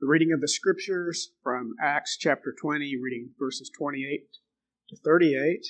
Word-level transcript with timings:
The 0.00 0.06
reading 0.06 0.30
of 0.32 0.40
the 0.40 0.46
scriptures 0.46 1.32
from 1.42 1.74
Acts 1.82 2.16
chapter 2.16 2.54
20, 2.56 2.96
reading 3.02 3.30
verses 3.36 3.68
28 3.76 4.28
to 4.90 4.96
38. 4.96 5.66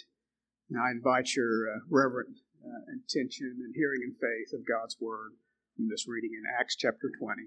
Now 0.68 0.84
I 0.86 0.90
invite 0.90 1.34
your 1.34 1.70
uh, 1.70 1.78
reverent 1.88 2.36
uh, 2.62 2.92
attention 2.92 3.56
and 3.64 3.72
hearing 3.74 4.02
and 4.02 4.12
faith 4.12 4.52
of 4.52 4.68
God's 4.68 4.98
word 5.00 5.32
from 5.74 5.88
this 5.88 6.06
reading 6.06 6.32
in 6.34 6.42
Acts 6.60 6.76
chapter 6.76 7.10
20. 7.18 7.44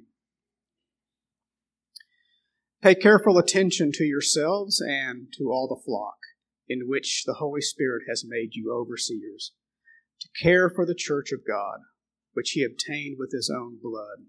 Pay 2.82 2.96
careful 2.96 3.38
attention 3.38 3.92
to 3.94 4.04
yourselves 4.04 4.82
and 4.82 5.28
to 5.38 5.52
all 5.52 5.68
the 5.68 5.84
flock, 5.86 6.18
in 6.68 6.90
which 6.90 7.26
the 7.28 7.36
Holy 7.36 7.62
Spirit 7.62 8.06
has 8.10 8.26
made 8.28 8.56
you 8.56 8.74
overseers, 8.74 9.54
to 10.20 10.28
care 10.42 10.68
for 10.68 10.88
the 10.88 10.96
church 10.96 11.32
of 11.32 11.46
God, 11.48 11.82
which 12.34 12.54
he 12.54 12.64
obtained 12.64 13.18
with 13.20 13.32
his 13.32 13.52
own 13.56 13.78
blood. 13.80 14.26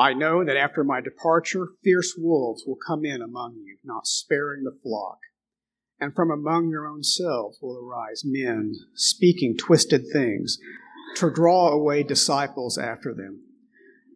I 0.00 0.14
know 0.14 0.42
that 0.42 0.56
after 0.56 0.82
my 0.82 1.02
departure, 1.02 1.66
fierce 1.84 2.14
wolves 2.16 2.64
will 2.66 2.78
come 2.86 3.04
in 3.04 3.20
among 3.20 3.56
you, 3.56 3.76
not 3.84 4.06
sparing 4.06 4.64
the 4.64 4.78
flock. 4.82 5.18
And 6.00 6.14
from 6.14 6.30
among 6.30 6.70
your 6.70 6.86
own 6.86 7.02
selves 7.02 7.58
will 7.60 7.76
arise 7.76 8.22
men 8.24 8.72
speaking 8.94 9.58
twisted 9.58 10.06
things 10.10 10.58
to 11.16 11.30
draw 11.30 11.68
away 11.68 12.02
disciples 12.02 12.78
after 12.78 13.12
them. 13.12 13.42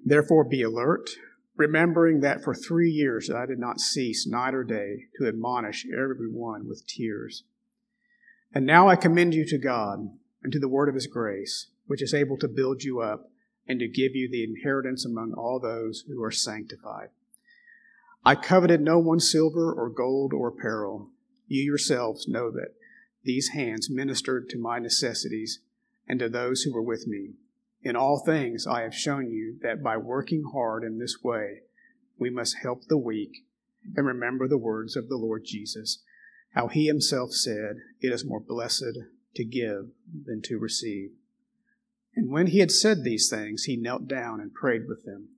Therefore 0.02 0.44
be 0.44 0.62
alert, 0.62 1.10
remembering 1.54 2.20
that 2.20 2.42
for 2.42 2.54
three 2.54 2.88
years 2.88 3.28
I 3.28 3.44
did 3.44 3.58
not 3.58 3.78
cease 3.78 4.26
night 4.26 4.54
or 4.54 4.64
day 4.64 5.08
to 5.18 5.28
admonish 5.28 5.86
every 5.92 6.30
one 6.30 6.66
with 6.66 6.86
tears. 6.86 7.44
And 8.54 8.64
now 8.64 8.88
I 8.88 8.96
commend 8.96 9.34
you 9.34 9.44
to 9.48 9.58
God 9.58 9.98
and 10.42 10.50
to 10.50 10.58
the 10.58 10.66
word 10.66 10.88
of 10.88 10.94
his 10.94 11.06
grace, 11.06 11.68
which 11.86 12.00
is 12.00 12.14
able 12.14 12.38
to 12.38 12.48
build 12.48 12.84
you 12.84 13.02
up 13.02 13.28
and 13.66 13.80
to 13.80 13.88
give 13.88 14.14
you 14.14 14.28
the 14.30 14.44
inheritance 14.44 15.04
among 15.04 15.32
all 15.32 15.58
those 15.58 16.04
who 16.08 16.22
are 16.22 16.30
sanctified. 16.30 17.08
I 18.24 18.34
coveted 18.34 18.80
no 18.80 18.98
one's 18.98 19.30
silver 19.30 19.72
or 19.72 19.90
gold 19.90 20.32
or 20.32 20.48
apparel. 20.48 21.10
You 21.46 21.62
yourselves 21.62 22.26
know 22.28 22.50
that 22.50 22.74
these 23.22 23.48
hands 23.48 23.90
ministered 23.90 24.48
to 24.50 24.58
my 24.58 24.78
necessities 24.78 25.60
and 26.06 26.18
to 26.18 26.28
those 26.28 26.62
who 26.62 26.72
were 26.72 26.82
with 26.82 27.06
me. 27.06 27.34
In 27.82 27.96
all 27.96 28.18
things, 28.18 28.66
I 28.66 28.82
have 28.82 28.94
shown 28.94 29.30
you 29.30 29.58
that 29.62 29.82
by 29.82 29.96
working 29.96 30.44
hard 30.52 30.84
in 30.84 30.98
this 30.98 31.22
way, 31.22 31.60
we 32.18 32.30
must 32.30 32.58
help 32.62 32.84
the 32.86 32.98
weak 32.98 33.44
and 33.96 34.06
remember 34.06 34.48
the 34.48 34.58
words 34.58 34.96
of 34.96 35.08
the 35.08 35.16
Lord 35.16 35.44
Jesus, 35.44 36.02
how 36.54 36.68
he 36.68 36.86
himself 36.86 37.32
said, 37.32 37.76
It 38.00 38.12
is 38.12 38.24
more 38.24 38.40
blessed 38.40 38.98
to 39.34 39.44
give 39.44 39.90
than 40.24 40.40
to 40.42 40.58
receive. 40.58 41.10
And 42.16 42.30
when 42.30 42.48
he 42.48 42.58
had 42.58 42.70
said 42.70 43.02
these 43.02 43.28
things, 43.28 43.64
he 43.64 43.76
knelt 43.76 44.06
down 44.06 44.40
and 44.40 44.54
prayed 44.54 44.82
with 44.88 45.04
them. 45.04 45.28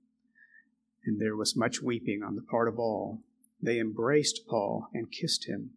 And 1.05 1.19
there 1.19 1.35
was 1.35 1.55
much 1.55 1.81
weeping 1.81 2.21
on 2.21 2.35
the 2.35 2.41
part 2.41 2.67
of 2.67 2.77
all. 2.77 3.21
They 3.61 3.79
embraced 3.79 4.41
Paul 4.47 4.87
and 4.93 5.11
kissed 5.11 5.47
him, 5.47 5.71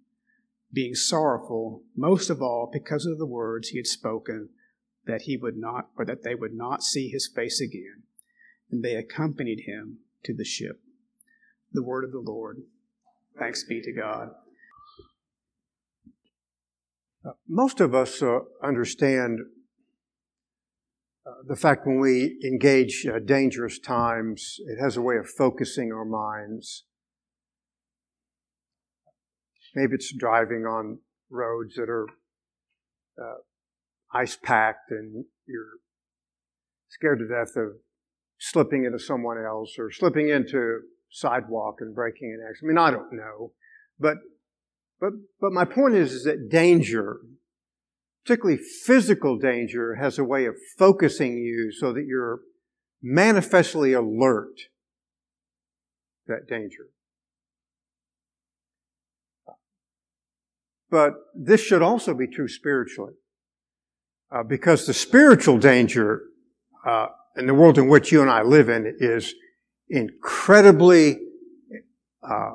being 0.72 0.94
sorrowful 0.94 1.82
most 1.96 2.28
of 2.28 2.42
all 2.42 2.68
because 2.72 3.06
of 3.06 3.18
the 3.18 3.26
words 3.26 3.68
he 3.68 3.78
had 3.78 3.86
spoken, 3.86 4.50
that 5.06 5.22
he 5.22 5.36
would 5.36 5.56
not, 5.56 5.88
or 5.96 6.04
that 6.04 6.22
they 6.22 6.34
would 6.34 6.52
not 6.52 6.82
see 6.82 7.08
his 7.08 7.26
face 7.26 7.60
again. 7.60 8.02
And 8.70 8.84
they 8.84 8.94
accompanied 8.94 9.64
him 9.66 9.98
to 10.24 10.34
the 10.34 10.44
ship. 10.44 10.80
The 11.72 11.82
word 11.82 12.04
of 12.04 12.12
the 12.12 12.20
Lord. 12.20 12.58
Thanks 13.38 13.64
be 13.64 13.80
to 13.80 13.92
God. 13.92 14.30
Most 17.48 17.80
of 17.80 17.94
us 17.94 18.22
uh, 18.22 18.40
understand 18.62 19.40
the 21.46 21.56
fact 21.56 21.86
when 21.86 22.00
we 22.00 22.38
engage 22.44 23.06
uh, 23.06 23.18
dangerous 23.18 23.78
times, 23.78 24.56
it 24.66 24.80
has 24.80 24.96
a 24.96 25.02
way 25.02 25.16
of 25.16 25.28
focusing 25.28 25.92
our 25.92 26.04
minds. 26.04 26.84
Maybe 29.74 29.94
it's 29.94 30.12
driving 30.12 30.64
on 30.64 30.98
roads 31.30 31.76
that 31.76 31.88
are 31.88 32.06
uh, 33.20 33.38
ice 34.12 34.36
packed 34.36 34.90
and 34.90 35.24
you're 35.46 35.78
scared 36.88 37.20
to 37.20 37.28
death 37.28 37.56
of 37.56 37.74
slipping 38.38 38.84
into 38.84 38.98
someone 38.98 39.38
else 39.38 39.76
or 39.78 39.90
slipping 39.90 40.28
into 40.28 40.80
sidewalk 41.10 41.76
and 41.80 41.94
breaking 41.94 42.36
an 42.36 42.46
accident. 42.48 42.78
I 42.78 42.82
mean, 42.82 42.88
I 42.88 42.90
don't 42.90 43.12
know, 43.12 43.52
but 43.98 44.16
but 45.00 45.12
but 45.40 45.52
my 45.52 45.64
point 45.64 45.94
is, 45.94 46.12
is 46.12 46.24
that 46.24 46.48
danger 46.50 47.20
particularly 48.24 48.58
physical 48.58 49.38
danger, 49.38 49.96
has 49.96 50.18
a 50.18 50.24
way 50.24 50.46
of 50.46 50.54
focusing 50.78 51.38
you 51.38 51.72
so 51.72 51.92
that 51.92 52.04
you're 52.06 52.40
manifestly 53.02 53.92
alert 53.92 54.56
to 56.26 56.34
that 56.34 56.46
danger. 56.48 56.86
But 60.90 61.14
this 61.34 61.60
should 61.60 61.82
also 61.82 62.14
be 62.14 62.26
true 62.26 62.48
spiritually. 62.48 63.14
Uh, 64.32 64.42
because 64.44 64.86
the 64.86 64.94
spiritual 64.94 65.58
danger 65.58 66.22
uh, 66.86 67.06
in 67.36 67.46
the 67.46 67.54
world 67.54 67.78
in 67.78 67.88
which 67.88 68.12
you 68.12 68.22
and 68.22 68.30
I 68.30 68.42
live 68.42 68.68
in 68.68 68.96
is 69.00 69.34
incredibly 69.88 71.18
uh, 72.22 72.50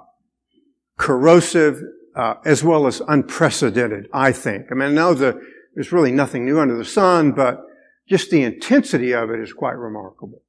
corrosive 0.98 1.82
uh, 2.16 2.36
as 2.46 2.64
well 2.64 2.88
as 2.88 3.02
unprecedented, 3.08 4.08
I 4.14 4.32
think. 4.32 4.68
I 4.72 4.76
mean, 4.76 4.90
I 4.90 4.92
know 4.94 5.14
the 5.14 5.42
there's 5.76 5.92
really 5.92 6.12
nothing 6.12 6.46
new 6.46 6.60
under 6.60 6.78
the 6.78 6.86
sun, 6.86 7.34
but 7.34 7.62
just 8.08 8.32
the 8.32 8.42
intensity 8.42 9.14
of 9.14 9.30
it 9.30 9.40
is 9.40 9.54
quite 9.54 9.78
remarkable. 9.78 10.42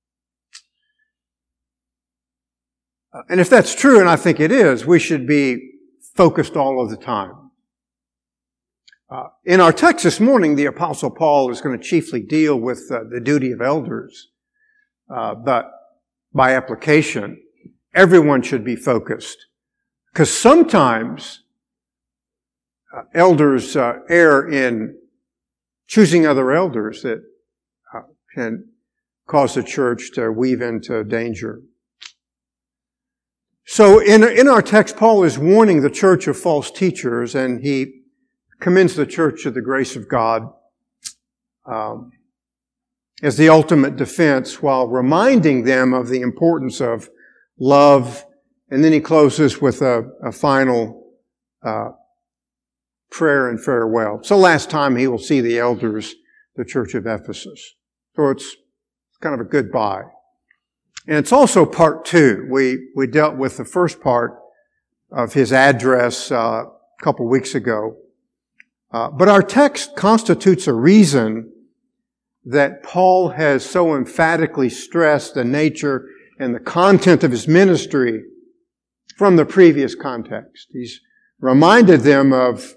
Uh, 3.13 3.23
and 3.29 3.41
if 3.41 3.51
that's 3.51 3.75
true, 3.75 3.99
and 3.99 4.09
I 4.09 4.17
think 4.17 4.41
it 4.41 4.53
is, 4.53 4.87
we 4.87 4.99
should 4.99 5.27
be 5.27 5.73
focused 6.15 6.57
all 6.57 6.83
of 6.83 6.91
the 6.91 6.97
time. 6.97 7.51
Uh, 9.11 9.29
in 9.45 9.61
our 9.61 9.73
text 9.73 10.05
this 10.05 10.21
morning, 10.21 10.55
the 10.55 10.67
Apostle 10.67 11.11
Paul 11.11 11.51
is 11.51 11.61
going 11.61 11.79
to 11.79 11.85
chiefly 11.85 12.21
deal 12.21 12.59
with 12.59 12.91
uh, 12.91 13.01
the 13.11 13.21
duty 13.21 13.53
of 13.53 13.61
elders, 13.61 14.29
uh, 15.15 15.35
but 15.35 15.71
by 16.35 16.55
application, 16.55 17.41
everyone 17.95 18.43
should 18.43 18.65
be 18.65 18.77
focused. 18.77 19.47
Because 20.13 20.37
sometimes 20.37 21.43
uh, 22.97 23.03
elders 23.15 23.77
uh, 23.77 23.99
err 24.09 24.49
in 24.49 24.97
choosing 25.87 26.27
other 26.27 26.53
elders 26.53 27.03
that 27.03 27.23
uh, 27.95 28.01
can 28.35 28.69
cause 29.27 29.55
the 29.55 29.63
church 29.63 30.11
to 30.15 30.31
weave 30.31 30.63
into 30.63 31.05
danger. 31.05 31.61
So 33.67 33.99
in, 33.99 34.23
in 34.23 34.47
our 34.47 34.63
text, 34.63 34.97
Paul 34.97 35.25
is 35.25 35.39
warning 35.39 35.81
the 35.81 35.91
church 35.91 36.29
of 36.29 36.39
false 36.39 36.71
teachers 36.71 37.35
and 37.35 37.61
he 37.61 38.03
commends 38.61 38.95
the 38.95 39.07
church 39.07 39.43
to 39.43 39.51
the 39.51 39.61
grace 39.61 39.97
of 39.97 40.09
God 40.09 40.49
um, 41.67 42.13
as 43.23 43.37
the 43.37 43.49
ultimate 43.49 43.97
defense 43.97 44.63
while 44.63 44.87
reminding 44.87 45.65
them 45.65 45.93
of 45.95 46.09
the 46.09 46.21
importance 46.21 46.81
of 46.81 47.11
love. 47.59 48.25
And 48.71 48.85
then 48.85 48.93
he 48.93 49.01
closes 49.01 49.61
with 49.61 49.83
a, 49.83 50.11
a 50.25 50.31
final 50.31 51.05
uh, 51.65 51.91
prayer 53.11 53.49
and 53.49 53.63
farewell. 53.63 54.21
So 54.23 54.37
last 54.37 54.71
time 54.71 54.97
he 54.97 55.07
will 55.07 55.19
see 55.19 55.41
the 55.41 55.59
elders, 55.59 56.15
the 56.57 56.65
church 56.65 56.95
of 56.95 57.07
Ephesus. 57.07 57.75
So 58.15 58.31
it's 58.31 58.57
kind 59.21 59.35
of 59.35 59.41
a 59.41 59.49
goodbye. 59.49 60.05
And 61.07 61.17
it's 61.17 61.33
also 61.33 61.65
part 61.65 62.05
two. 62.05 62.47
We, 62.51 62.89
we 62.97 63.07
dealt 63.07 63.37
with 63.37 63.57
the 63.57 63.65
first 63.65 64.01
part 64.01 64.39
of 65.13 65.35
his 65.35 65.53
address 65.53 66.33
uh, 66.33 66.65
a 66.65 67.03
couple 67.03 67.29
weeks 67.29 67.55
ago. 67.55 67.97
Uh, 68.93 69.11
but 69.11 69.29
our 69.29 69.43
text 69.43 69.95
constitutes 69.97 70.67
a 70.67 70.73
reason 70.73 71.53
that 72.45 72.83
Paul 72.83 73.31
has 73.31 73.65
so 73.65 73.95
emphatically 73.97 74.69
stressed 74.69 75.35
the 75.35 75.45
nature 75.45 76.09
and 76.39 76.55
the 76.55 76.61
content 76.61 77.25
of 77.25 77.31
his 77.31 77.49
ministry 77.49 78.23
from 79.17 79.37
the 79.37 79.45
previous 79.45 79.95
context. 79.95 80.69
He's 80.71 81.01
reminded 81.41 82.01
them 82.01 82.33
of 82.33 82.75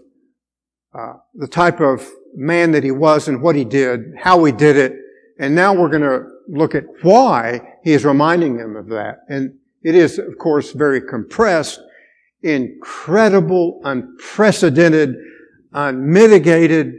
uh, 0.93 1.13
the 1.35 1.47
type 1.47 1.79
of 1.79 2.07
man 2.35 2.71
that 2.71 2.83
he 2.83 2.91
was 2.91 3.27
and 3.27 3.41
what 3.41 3.55
he 3.55 3.65
did, 3.65 4.13
how 4.17 4.43
he 4.43 4.51
did 4.51 4.75
it, 4.77 4.95
and 5.39 5.55
now 5.55 5.73
we're 5.73 5.89
going 5.89 6.01
to 6.01 6.25
look 6.49 6.75
at 6.75 6.83
why 7.01 7.61
he 7.83 7.93
is 7.93 8.03
reminding 8.03 8.57
them 8.57 8.75
of 8.75 8.87
that. 8.87 9.19
And 9.29 9.55
it 9.83 9.95
is, 9.95 10.19
of 10.19 10.37
course, 10.37 10.73
very 10.73 11.01
compressed, 11.01 11.79
incredible, 12.43 13.81
unprecedented, 13.83 15.15
unmitigated 15.71 16.95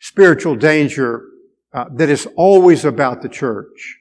spiritual 0.00 0.56
danger 0.56 1.24
uh, 1.72 1.84
that 1.94 2.08
is 2.08 2.26
always 2.36 2.84
about 2.84 3.22
the 3.22 3.28
church. 3.28 3.98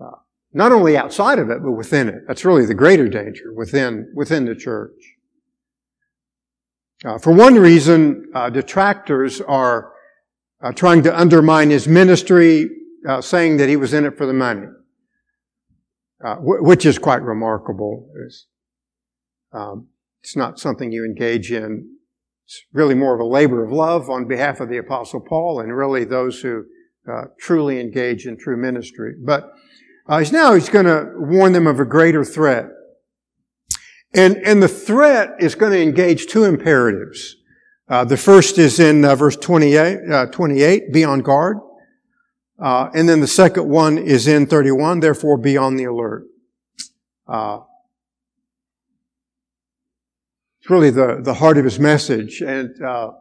Uh, 0.00 0.10
not 0.52 0.72
only 0.72 0.96
outside 0.96 1.38
of 1.38 1.50
it, 1.50 1.62
but 1.62 1.72
within 1.72 2.08
it. 2.08 2.22
That's 2.26 2.44
really 2.44 2.66
the 2.66 2.74
greater 2.74 3.08
danger 3.08 3.52
within, 3.54 4.10
within 4.14 4.46
the 4.46 4.54
church. 4.54 5.15
Uh, 7.06 7.18
for 7.18 7.32
one 7.32 7.54
reason, 7.54 8.24
uh, 8.34 8.50
detractors 8.50 9.40
are 9.40 9.92
uh, 10.62 10.72
trying 10.72 11.02
to 11.04 11.16
undermine 11.16 11.70
his 11.70 11.86
ministry, 11.86 12.68
uh, 13.08 13.20
saying 13.20 13.58
that 13.58 13.68
he 13.68 13.76
was 13.76 13.94
in 13.94 14.04
it 14.04 14.18
for 14.18 14.26
the 14.26 14.32
money. 14.32 14.66
uh, 16.24 16.36
which 16.40 16.86
is 16.86 16.98
quite 16.98 17.22
remarkable. 17.22 18.08
It's, 18.26 18.46
um, 19.52 19.88
it's 20.22 20.36
not 20.36 20.58
something 20.58 20.90
you 20.90 21.04
engage 21.04 21.52
in. 21.52 21.88
It's 22.46 22.62
really 22.72 22.94
more 22.94 23.14
of 23.14 23.20
a 23.20 23.24
labor 23.24 23.64
of 23.64 23.72
love 23.72 24.08
on 24.08 24.26
behalf 24.26 24.60
of 24.60 24.68
the 24.68 24.78
Apostle 24.78 25.20
Paul 25.20 25.60
and 25.60 25.76
really 25.76 26.04
those 26.04 26.40
who 26.40 26.64
uh, 27.10 27.24
truly 27.38 27.80
engage 27.80 28.26
in 28.26 28.38
true 28.38 28.56
ministry. 28.56 29.14
But 29.24 29.52
now 30.08 30.54
he's 30.54 30.68
going 30.68 30.86
to 30.86 31.12
warn 31.16 31.52
them 31.52 31.66
of 31.66 31.80
a 31.80 31.84
greater 31.84 32.24
threat. 32.24 32.66
And, 34.16 34.38
and 34.38 34.62
the 34.62 34.68
threat 34.68 35.34
is 35.40 35.54
going 35.54 35.72
to 35.72 35.82
engage 35.82 36.26
two 36.26 36.44
imperatives. 36.44 37.36
Uh, 37.86 38.02
the 38.04 38.16
first 38.16 38.56
is 38.56 38.80
in 38.80 39.04
uh, 39.04 39.14
verse 39.14 39.36
28, 39.36 40.10
uh, 40.10 40.26
28, 40.26 40.90
be 40.90 41.04
on 41.04 41.20
guard. 41.20 41.58
Uh, 42.58 42.88
and 42.94 43.06
then 43.06 43.20
the 43.20 43.26
second 43.26 43.68
one 43.68 43.98
is 43.98 44.26
in 44.26 44.46
31, 44.46 45.00
therefore 45.00 45.36
be 45.36 45.58
on 45.58 45.76
the 45.76 45.84
alert. 45.84 46.24
Uh, 47.28 47.60
it's 50.60 50.70
really 50.70 50.90
the, 50.90 51.20
the 51.22 51.34
heart 51.34 51.58
of 51.58 51.64
his 51.64 51.78
message. 51.78 52.40
And 52.40 52.70
uh, 52.82 53.12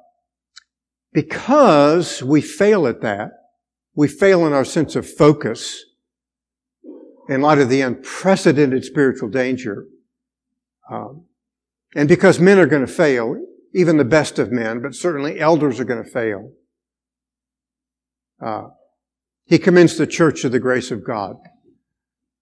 because 1.11 2.23
we 2.23 2.39
fail 2.39 2.87
at 2.87 3.01
that, 3.01 3.31
we 3.95 4.07
fail 4.07 4.47
in 4.47 4.53
our 4.53 4.65
sense 4.65 4.95
of 4.95 5.09
focus 5.09 5.83
in 7.27 7.41
light 7.41 7.59
of 7.59 7.67
the 7.67 7.81
unprecedented 7.81 8.85
spiritual 8.85 9.27
danger. 9.27 9.87
Um, 10.89 11.25
and 11.95 12.09
because 12.09 12.39
men 12.39 12.59
are 12.59 12.65
going 12.65 12.85
to 12.85 12.91
fail, 12.91 13.37
even 13.73 13.97
the 13.97 14.05
best 14.05 14.39
of 14.39 14.51
men, 14.51 14.81
but 14.81 14.95
certainly 14.95 15.39
elders 15.39 15.79
are 15.79 15.85
going 15.85 16.03
to 16.03 16.09
fail. 16.09 16.51
Uh, 18.43 18.69
he 19.45 19.57
commends 19.57 19.97
the 19.97 20.07
church 20.07 20.41
to 20.41 20.49
the 20.49 20.59
grace 20.59 20.91
of 20.91 21.05
God. 21.05 21.35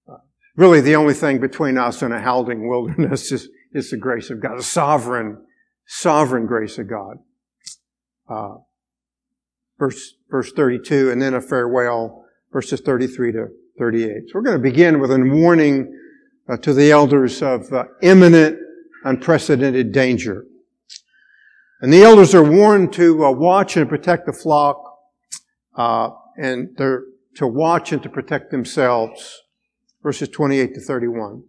Uh, 0.07 0.18
really, 0.56 0.81
the 0.81 0.95
only 0.95 1.13
thing 1.13 1.40
between 1.40 1.78
us 1.78 2.01
and 2.01 2.13
a 2.13 2.19
howling 2.19 2.68
wilderness 2.68 3.31
is, 3.31 3.50
is 3.74 3.92
the 3.92 3.98
grace 3.98 4.30
of 4.30 4.42
God, 4.42 4.57
the 4.57 4.63
sovereign, 4.63 5.44
sovereign 5.86 6.46
grace 6.46 6.78
of 6.78 6.89
God. 6.89 7.18
Uh, 8.30 8.56
verse, 9.78 10.16
verse 10.30 10.51
32, 10.54 11.12
and 11.12 11.22
then 11.22 11.34
a 11.34 11.42
farewell, 11.42 12.25
verses 12.51 12.81
33 12.81 13.31
to 13.34 13.48
38. 13.78 14.10
So 14.28 14.31
we're 14.36 14.42
going 14.42 14.57
to 14.57 14.63
begin 14.63 15.00
with 15.00 15.12
a 15.12 15.19
warning 15.19 16.00
uh, 16.48 16.57
to 16.57 16.74
the 16.74 16.92
elders 16.92 17.42
of 17.42 17.72
uh, 17.72 17.86
imminent, 18.01 18.57
unprecedented 19.04 19.92
danger. 19.92 20.45
And 21.81 21.92
the 21.92 22.04
elders 22.04 22.34
are 22.34 22.44
warned 22.44 22.94
to 22.94 23.25
uh, 23.25 23.31
watch 23.31 23.78
and 23.78 23.90
protect 23.90 24.25
the 24.25 24.34
flock 24.34 24.81
uh, 25.75 26.10
and 26.38 26.69
they're 26.78 27.04
to 27.36 27.48
watch 27.48 27.92
and 27.92 28.04
to 28.04 28.10
protect 28.10 28.51
themselves. 28.51 29.42
Verses 30.04 30.30
28 30.30 30.75
to 30.75 30.81
31. 30.81 31.44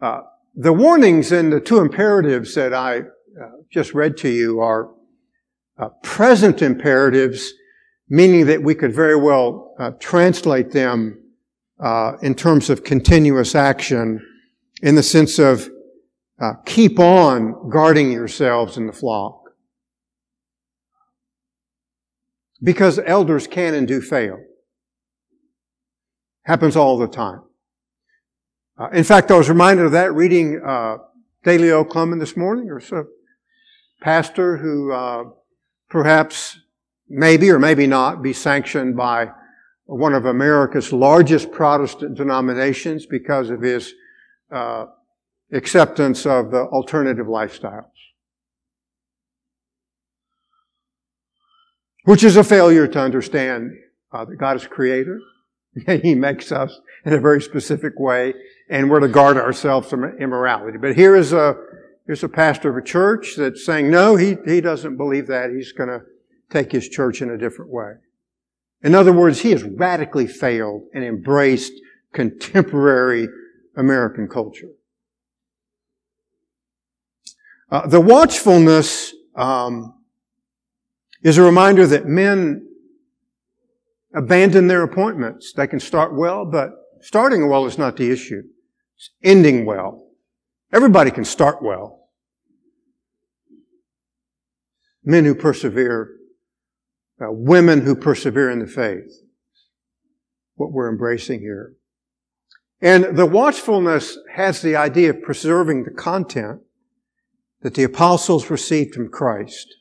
Uh, 0.00 0.20
the 0.54 0.72
warnings 0.72 1.32
and 1.32 1.52
the 1.52 1.60
two 1.60 1.78
imperatives 1.78 2.54
that 2.54 2.74
I 2.74 2.98
uh, 2.98 3.50
just 3.70 3.94
read 3.94 4.16
to 4.18 4.28
you 4.28 4.60
are 4.60 4.90
present 6.02 6.60
imperatives, 6.60 7.52
meaning 8.08 8.46
that 8.46 8.62
we 8.62 8.74
could 8.74 8.94
very 8.94 9.16
well 9.16 9.74
translate 10.00 10.72
them 10.72 11.25
uh, 11.80 12.12
in 12.22 12.34
terms 12.34 12.70
of 12.70 12.84
continuous 12.84 13.54
action 13.54 14.20
in 14.82 14.94
the 14.94 15.02
sense 15.02 15.38
of 15.38 15.68
uh, 16.40 16.52
keep 16.64 16.98
on 16.98 17.70
guarding 17.70 18.12
yourselves 18.12 18.76
in 18.76 18.86
the 18.86 18.92
flock. 18.92 19.42
Because 22.62 22.98
elders 22.98 23.46
can 23.46 23.74
and 23.74 23.86
do 23.86 24.00
fail. 24.00 24.38
Happens 26.44 26.76
all 26.76 26.98
the 26.98 27.08
time. 27.08 27.42
Uh, 28.78 28.88
in 28.92 29.04
fact, 29.04 29.30
I 29.30 29.38
was 29.38 29.48
reminded 29.48 29.86
of 29.86 29.92
that 29.92 30.14
reading 30.14 30.60
uh, 30.64 30.98
Dalio 31.44 31.88
Clement 31.88 32.20
this 32.20 32.36
morning. 32.36 32.70
or 32.70 32.78
a 32.78 33.04
pastor 34.00 34.58
who 34.58 34.92
uh, 34.92 35.24
perhaps, 35.88 36.58
maybe 37.08 37.50
or 37.50 37.58
maybe 37.58 37.86
not, 37.86 38.22
be 38.22 38.32
sanctioned 38.32 38.96
by 38.96 39.28
one 39.86 40.14
of 40.14 40.26
America's 40.26 40.92
largest 40.92 41.50
Protestant 41.50 42.16
denominations 42.16 43.06
because 43.06 43.50
of 43.50 43.62
his 43.62 43.94
uh, 44.52 44.86
acceptance 45.52 46.26
of 46.26 46.50
the 46.50 46.62
alternative 46.62 47.26
lifestyles. 47.26 47.84
which 52.06 52.22
is 52.22 52.36
a 52.36 52.44
failure 52.44 52.86
to 52.86 53.00
understand 53.00 53.72
uh, 54.12 54.24
that 54.24 54.36
God 54.36 54.56
is 54.56 54.66
creator. 54.66 55.20
he 56.02 56.14
makes 56.14 56.50
us 56.50 56.80
in 57.04 57.12
a 57.12 57.20
very 57.20 57.42
specific 57.42 57.98
way, 57.98 58.32
and 58.70 58.88
we're 58.88 59.00
to 59.00 59.08
guard 59.08 59.36
ourselves 59.36 59.90
from 59.90 60.04
immorality. 60.18 60.78
But 60.78 60.96
here 60.96 61.14
is 61.14 61.32
a 61.32 61.56
here's 62.06 62.22
a 62.22 62.28
pastor 62.28 62.70
of 62.70 62.76
a 62.76 62.86
church 62.86 63.34
that's 63.36 63.66
saying 63.66 63.90
no, 63.90 64.16
he 64.16 64.36
he 64.46 64.60
doesn't 64.60 64.96
believe 64.96 65.26
that. 65.26 65.50
He's 65.50 65.72
going 65.72 65.90
to 65.90 66.02
take 66.48 66.72
his 66.72 66.88
church 66.88 67.20
in 67.20 67.30
a 67.30 67.36
different 67.36 67.72
way. 67.72 67.94
In 68.82 68.94
other 68.94 69.12
words, 69.12 69.40
he 69.40 69.50
has 69.50 69.62
radically 69.62 70.26
failed 70.26 70.82
and 70.94 71.02
embraced 71.02 71.72
contemporary 72.12 73.28
American 73.76 74.28
culture. 74.28 74.68
Uh, 77.70 77.86
the 77.86 78.00
watchfulness 78.00 79.12
um, 79.34 79.94
is 81.22 81.36
a 81.36 81.42
reminder 81.42 81.86
that 81.86 82.06
men 82.06 82.66
abandon 84.14 84.68
their 84.68 84.82
appointments. 84.82 85.52
They 85.52 85.66
can 85.66 85.80
start 85.80 86.14
well, 86.14 86.44
but 86.44 86.70
starting 87.00 87.48
well 87.48 87.66
is 87.66 87.78
not 87.78 87.96
the 87.96 88.10
issue. 88.10 88.42
It's 88.96 89.10
ending 89.22 89.66
well. 89.66 90.06
Everybody 90.72 91.10
can 91.10 91.24
start 91.24 91.62
well. 91.62 92.08
Men 95.04 95.24
who 95.24 95.34
persevere, 95.34 96.16
uh, 97.20 97.30
women 97.30 97.82
who 97.82 97.94
persevere 97.94 98.50
in 98.50 98.58
the 98.58 98.66
faith. 98.66 99.22
What 100.54 100.72
we're 100.72 100.88
embracing 100.88 101.40
here. 101.40 101.74
And 102.80 103.16
the 103.16 103.26
watchfulness 103.26 104.18
has 104.34 104.60
the 104.60 104.76
idea 104.76 105.10
of 105.10 105.22
preserving 105.22 105.84
the 105.84 105.90
content 105.90 106.60
that 107.62 107.74
the 107.74 107.84
apostles 107.84 108.50
received 108.50 108.94
from 108.94 109.08
Christ. 109.08 109.74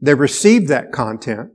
They 0.00 0.14
received 0.14 0.68
that 0.68 0.92
content. 0.92 1.50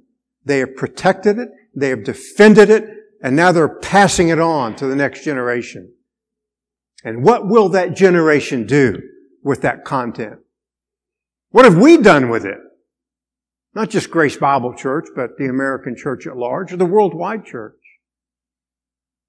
They 0.46 0.60
have 0.60 0.76
protected 0.76 1.40
it. 1.40 1.50
They 1.76 1.90
have 1.90 2.04
defended 2.04 2.70
it. 2.70 2.86
And 3.24 3.36
now 3.36 3.52
they're 3.52 3.80
passing 3.80 4.30
it 4.30 4.40
on 4.40 4.76
to 4.78 4.88
the 4.88 4.96
next 4.96 5.24
generation. 5.24 5.94
And 7.04 7.24
what 7.24 7.48
will 7.48 7.70
that 7.70 7.96
generation 7.96 8.66
do 8.66 9.02
with 9.44 9.62
that 9.62 9.84
content? 9.84 10.40
What 11.50 11.66
have 11.66 11.78
we 11.78 11.98
done 11.98 12.30
with 12.30 12.46
it? 12.46 12.58
Not 13.74 13.90
just 13.90 14.12
Grace 14.12 14.36
Bible 14.36 14.74
Church, 14.74 15.08
but 15.16 15.38
the 15.38 15.46
American 15.46 15.96
church 15.96 16.28
at 16.28 16.36
large 16.36 16.74
or 16.74 16.78
the 16.78 16.86
worldwide 16.86 17.46
church. 17.46 17.78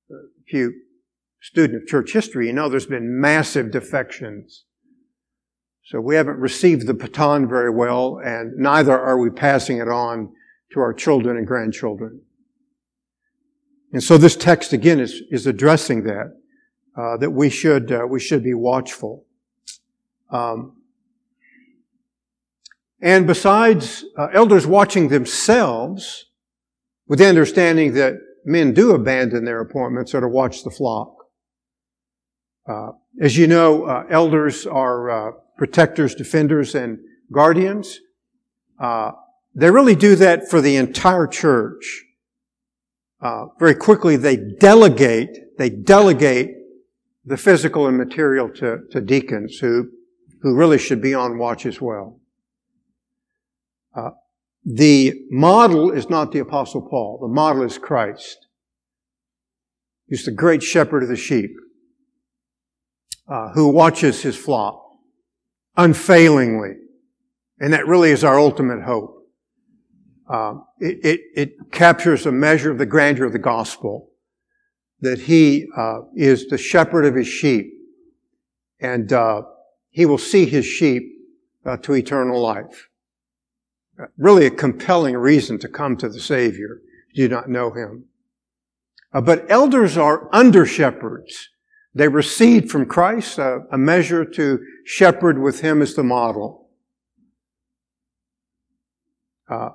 If 0.08 0.52
you 0.52 0.74
student 1.40 1.82
of 1.82 1.88
church 1.88 2.12
history, 2.12 2.46
you 2.46 2.52
know 2.52 2.68
there's 2.68 2.86
been 2.86 3.20
massive 3.20 3.70
defections 3.70 4.64
so 5.84 6.00
we 6.00 6.14
haven't 6.14 6.38
received 6.38 6.86
the 6.86 6.94
baton 6.94 7.48
very 7.48 7.70
well, 7.70 8.20
and 8.24 8.56
neither 8.56 8.98
are 8.98 9.18
we 9.18 9.30
passing 9.30 9.78
it 9.78 9.88
on 9.88 10.32
to 10.72 10.80
our 10.80 10.94
children 10.94 11.36
and 11.36 11.46
grandchildren. 11.46 12.20
And 13.92 14.02
so 14.02 14.16
this 14.16 14.36
text 14.36 14.72
again 14.72 15.00
is, 15.00 15.22
is 15.30 15.46
addressing 15.46 16.04
that, 16.04 16.34
uh, 16.96 17.16
that 17.18 17.30
we 17.30 17.50
should, 17.50 17.90
uh, 17.90 18.06
we 18.08 18.20
should 18.20 18.44
be 18.44 18.54
watchful. 18.54 19.26
Um, 20.30 20.76
and 23.02 23.26
besides 23.26 24.04
uh, 24.16 24.28
elders 24.32 24.66
watching 24.66 25.08
themselves, 25.08 26.26
with 27.08 27.18
the 27.18 27.26
understanding 27.26 27.94
that 27.94 28.14
men 28.44 28.72
do 28.72 28.92
abandon 28.92 29.44
their 29.44 29.60
appointments, 29.60 30.14
or 30.14 30.20
to 30.20 30.28
watch 30.28 30.62
the 30.62 30.70
flock. 30.70 31.14
Uh, 32.66 32.92
as 33.20 33.36
you 33.36 33.46
know, 33.46 33.84
uh, 33.84 34.04
elders 34.08 34.66
are 34.66 35.10
uh, 35.10 35.32
protectors, 35.58 36.14
defenders, 36.14 36.74
and 36.74 36.98
guardians. 37.32 37.98
Uh, 38.80 39.10
they 39.54 39.70
really 39.70 39.96
do 39.96 40.14
that 40.16 40.48
for 40.48 40.60
the 40.60 40.76
entire 40.76 41.26
church. 41.26 42.04
Uh, 43.20 43.46
very 43.58 43.74
quickly, 43.74 44.16
they 44.16 44.36
delegate, 44.36 45.58
they 45.58 45.70
delegate 45.70 46.50
the 47.24 47.36
physical 47.36 47.86
and 47.86 47.98
material 47.98 48.48
to, 48.48 48.78
to 48.90 49.00
deacons 49.00 49.58
who, 49.58 49.88
who 50.40 50.56
really 50.56 50.78
should 50.78 51.02
be 51.02 51.14
on 51.14 51.38
watch 51.38 51.66
as 51.66 51.80
well. 51.80 52.21
Uh, 53.94 54.10
the 54.64 55.14
model 55.30 55.90
is 55.90 56.08
not 56.08 56.32
the 56.32 56.38
apostle 56.38 56.82
Paul. 56.82 57.18
The 57.20 57.28
model 57.28 57.62
is 57.62 57.78
Christ. 57.78 58.46
He's 60.06 60.24
the 60.24 60.30
great 60.30 60.62
shepherd 60.62 61.02
of 61.02 61.08
the 61.08 61.16
sheep, 61.16 61.50
uh, 63.28 63.50
who 63.50 63.68
watches 63.68 64.22
his 64.22 64.36
flock 64.36 64.80
unfailingly. 65.76 66.74
And 67.58 67.72
that 67.72 67.86
really 67.86 68.10
is 68.10 68.24
our 68.24 68.38
ultimate 68.38 68.82
hope. 68.82 69.16
Uh, 70.28 70.54
it, 70.78 71.04
it, 71.04 71.20
it 71.34 71.72
captures 71.72 72.26
a 72.26 72.32
measure 72.32 72.70
of 72.70 72.78
the 72.78 72.86
grandeur 72.86 73.26
of 73.26 73.32
the 73.32 73.38
gospel. 73.38 74.10
that 75.02 75.22
he 75.22 75.66
uh, 75.76 75.98
is 76.14 76.46
the 76.46 76.56
shepherd 76.56 77.04
of 77.04 77.14
his 77.16 77.26
sheep, 77.26 77.72
and 78.80 79.12
uh, 79.12 79.42
he 79.90 80.06
will 80.06 80.18
see 80.18 80.46
his 80.46 80.64
sheep 80.64 81.02
uh, 81.66 81.76
to 81.78 81.92
eternal 81.94 82.40
life. 82.40 82.88
Really, 84.16 84.46
a 84.46 84.50
compelling 84.50 85.16
reason 85.16 85.58
to 85.58 85.68
come 85.68 85.96
to 85.96 86.08
the 86.08 86.20
Savior. 86.20 86.80
You 87.12 87.28
do 87.28 87.34
not 87.34 87.48
know 87.48 87.70
him. 87.70 88.06
Uh, 89.12 89.20
but 89.20 89.44
elders 89.50 89.96
are 89.96 90.28
under 90.32 90.64
shepherds. 90.64 91.48
They 91.94 92.08
recede 92.08 92.70
from 92.70 92.86
Christ, 92.86 93.38
uh, 93.38 93.60
a 93.70 93.76
measure 93.76 94.24
to 94.24 94.64
shepherd 94.84 95.38
with 95.38 95.60
him 95.60 95.82
as 95.82 95.94
the 95.94 96.02
model. 96.02 96.70
Uh, 99.48 99.70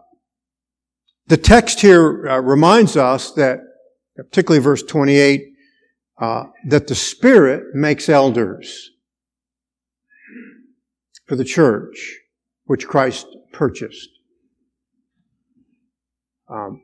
the 1.28 1.38
text 1.38 1.82
here 1.82 2.28
uh, 2.28 2.40
reminds 2.40 2.98
us 2.98 3.32
that, 3.34 3.60
particularly 4.16 4.64
verse 4.64 4.82
28, 4.82 5.54
uh, 6.20 6.46
that 6.68 6.88
the 6.88 6.96
Spirit 6.96 7.76
makes 7.76 8.10
elders 8.10 8.90
for 11.28 11.36
the 11.36 11.44
church, 11.44 12.18
which 12.66 12.88
Christ 12.88 13.28
purchased. 13.52 14.17
Um, 16.50 16.84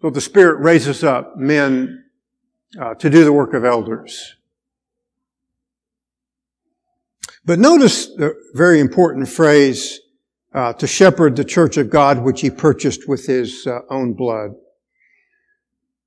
so 0.00 0.10
the 0.10 0.20
Spirit 0.20 0.60
raises 0.60 1.02
up 1.02 1.36
men 1.36 2.04
uh, 2.80 2.94
to 2.94 3.10
do 3.10 3.24
the 3.24 3.32
work 3.32 3.54
of 3.54 3.64
elders. 3.64 4.36
But 7.44 7.58
notice 7.58 8.06
the 8.06 8.34
very 8.54 8.78
important 8.78 9.28
phrase, 9.28 10.00
uh, 10.54 10.72
to 10.74 10.86
shepherd 10.86 11.36
the 11.36 11.44
church 11.44 11.76
of 11.76 11.90
God 11.90 12.22
which 12.22 12.42
he 12.42 12.50
purchased 12.50 13.08
with 13.08 13.26
his 13.26 13.66
uh, 13.66 13.80
own 13.90 14.14
blood. 14.14 14.50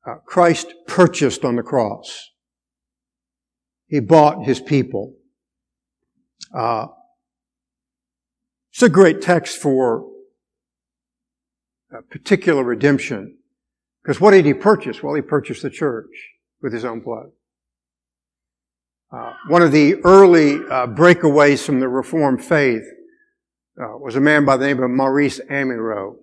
Uh, 0.05 0.15
Christ 0.25 0.73
purchased 0.87 1.43
on 1.43 1.55
the 1.55 1.63
cross. 1.63 2.29
He 3.87 3.99
bought 3.99 4.45
his 4.45 4.59
people. 4.59 5.15
Uh, 6.55 6.87
it's 8.71 8.83
a 8.83 8.89
great 8.89 9.21
text 9.21 9.57
for 9.57 10.10
particular 12.09 12.63
redemption. 12.63 13.37
Because 14.03 14.19
what 14.19 14.31
did 14.31 14.45
he 14.45 14.53
purchase? 14.53 15.03
Well, 15.03 15.13
he 15.13 15.21
purchased 15.21 15.61
the 15.61 15.69
church 15.69 16.09
with 16.61 16.73
his 16.73 16.85
own 16.85 17.01
blood. 17.01 17.31
Uh, 19.11 19.33
one 19.47 19.61
of 19.61 19.71
the 19.71 19.95
early 20.05 20.55
uh, 20.55 20.87
breakaways 20.87 21.65
from 21.65 21.79
the 21.79 21.89
Reformed 21.89 22.43
faith 22.43 22.83
uh, 23.79 23.97
was 23.97 24.15
a 24.15 24.21
man 24.21 24.45
by 24.45 24.55
the 24.55 24.65
name 24.65 24.81
of 24.81 24.89
Maurice 24.89 25.39
Amyraut. 25.49 26.15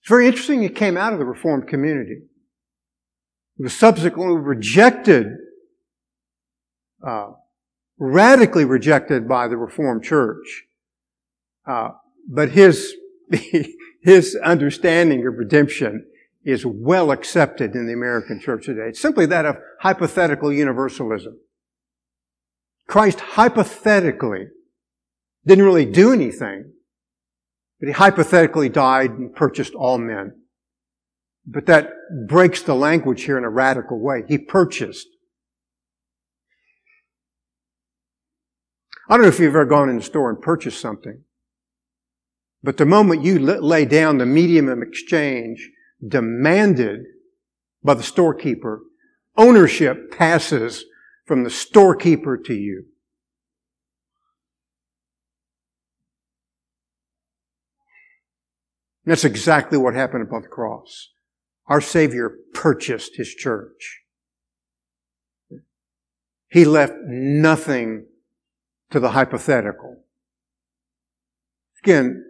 It's 0.00 0.08
very 0.08 0.26
interesting. 0.26 0.60
He 0.60 0.68
came 0.68 0.96
out 0.96 1.12
of 1.12 1.18
the 1.18 1.24
Reformed 1.24 1.68
community. 1.68 2.22
He 3.56 3.62
was 3.62 3.74
subsequently 3.74 4.38
rejected, 4.38 5.28
uh, 7.06 7.30
radically 7.98 8.64
rejected 8.64 9.26
by 9.26 9.48
the 9.48 9.56
Reformed 9.56 10.04
Church. 10.04 10.64
Uh, 11.66 11.90
but 12.28 12.50
his 12.50 12.94
his 14.02 14.36
understanding 14.42 15.26
of 15.26 15.34
redemption 15.38 16.06
is 16.44 16.66
well 16.66 17.12
accepted 17.12 17.74
in 17.74 17.86
the 17.86 17.92
American 17.92 18.40
church 18.40 18.66
today. 18.66 18.88
It's 18.88 19.00
simply 19.00 19.26
that 19.26 19.46
of 19.46 19.58
hypothetical 19.80 20.52
universalism. 20.52 21.38
Christ 22.88 23.20
hypothetically 23.20 24.48
didn't 25.46 25.64
really 25.64 25.86
do 25.86 26.12
anything, 26.12 26.72
but 27.80 27.86
he 27.86 27.92
hypothetically 27.92 28.68
died 28.68 29.10
and 29.10 29.34
purchased 29.34 29.74
all 29.74 29.98
men. 29.98 30.34
But 31.46 31.66
that 31.66 31.90
breaks 32.28 32.62
the 32.62 32.74
language 32.74 33.22
here 33.22 33.38
in 33.38 33.44
a 33.44 33.50
radical 33.50 34.00
way. 34.00 34.24
He 34.28 34.38
purchased. 34.38 35.08
I 39.08 39.16
don't 39.16 39.22
know 39.22 39.28
if 39.28 39.38
you've 39.38 39.48
ever 39.48 39.64
gone 39.64 39.88
in 39.88 39.96
the 39.96 40.02
store 40.02 40.30
and 40.30 40.40
purchased 40.40 40.80
something, 40.80 41.22
but 42.62 42.76
the 42.76 42.86
moment 42.86 43.24
you 43.24 43.38
lay 43.38 43.84
down 43.84 44.18
the 44.18 44.26
medium 44.26 44.68
of 44.68 44.82
exchange 44.82 45.70
demanded 46.06 47.00
by 47.82 47.94
the 47.94 48.02
storekeeper, 48.02 48.80
ownership 49.36 50.12
passes 50.12 50.84
from 51.26 51.42
the 51.42 51.50
storekeeper 51.50 52.36
to 52.36 52.54
you. 52.54 52.84
And 59.04 59.10
that's 59.10 59.24
exactly 59.24 59.78
what 59.78 59.94
happened 59.94 60.22
upon 60.22 60.42
the 60.42 60.48
cross. 60.48 61.08
Our 61.66 61.80
Savior 61.80 62.36
purchased 62.54 63.16
His 63.16 63.34
church. 63.34 64.02
He 66.48 66.64
left 66.64 66.94
nothing 67.04 68.06
to 68.90 69.00
the 69.00 69.10
hypothetical. 69.10 70.04
Again, 71.82 72.24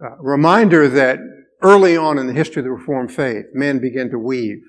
a 0.00 0.16
reminder 0.18 0.88
that 0.88 1.18
early 1.62 1.96
on 1.96 2.18
in 2.18 2.26
the 2.26 2.32
history 2.32 2.60
of 2.60 2.64
the 2.64 2.70
Reformed 2.70 3.12
faith, 3.12 3.46
men 3.52 3.80
began 3.80 4.10
to 4.10 4.18
weave. 4.18 4.62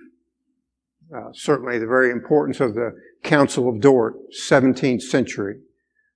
Uh, 1.16 1.30
certainly 1.34 1.78
the 1.78 1.88
very 1.88 2.12
importance 2.12 2.60
of 2.60 2.76
the 2.76 2.94
Council 3.24 3.70
of 3.70 3.82
Dort, 3.82 4.16
17th 4.50 5.02
century, 5.02 5.60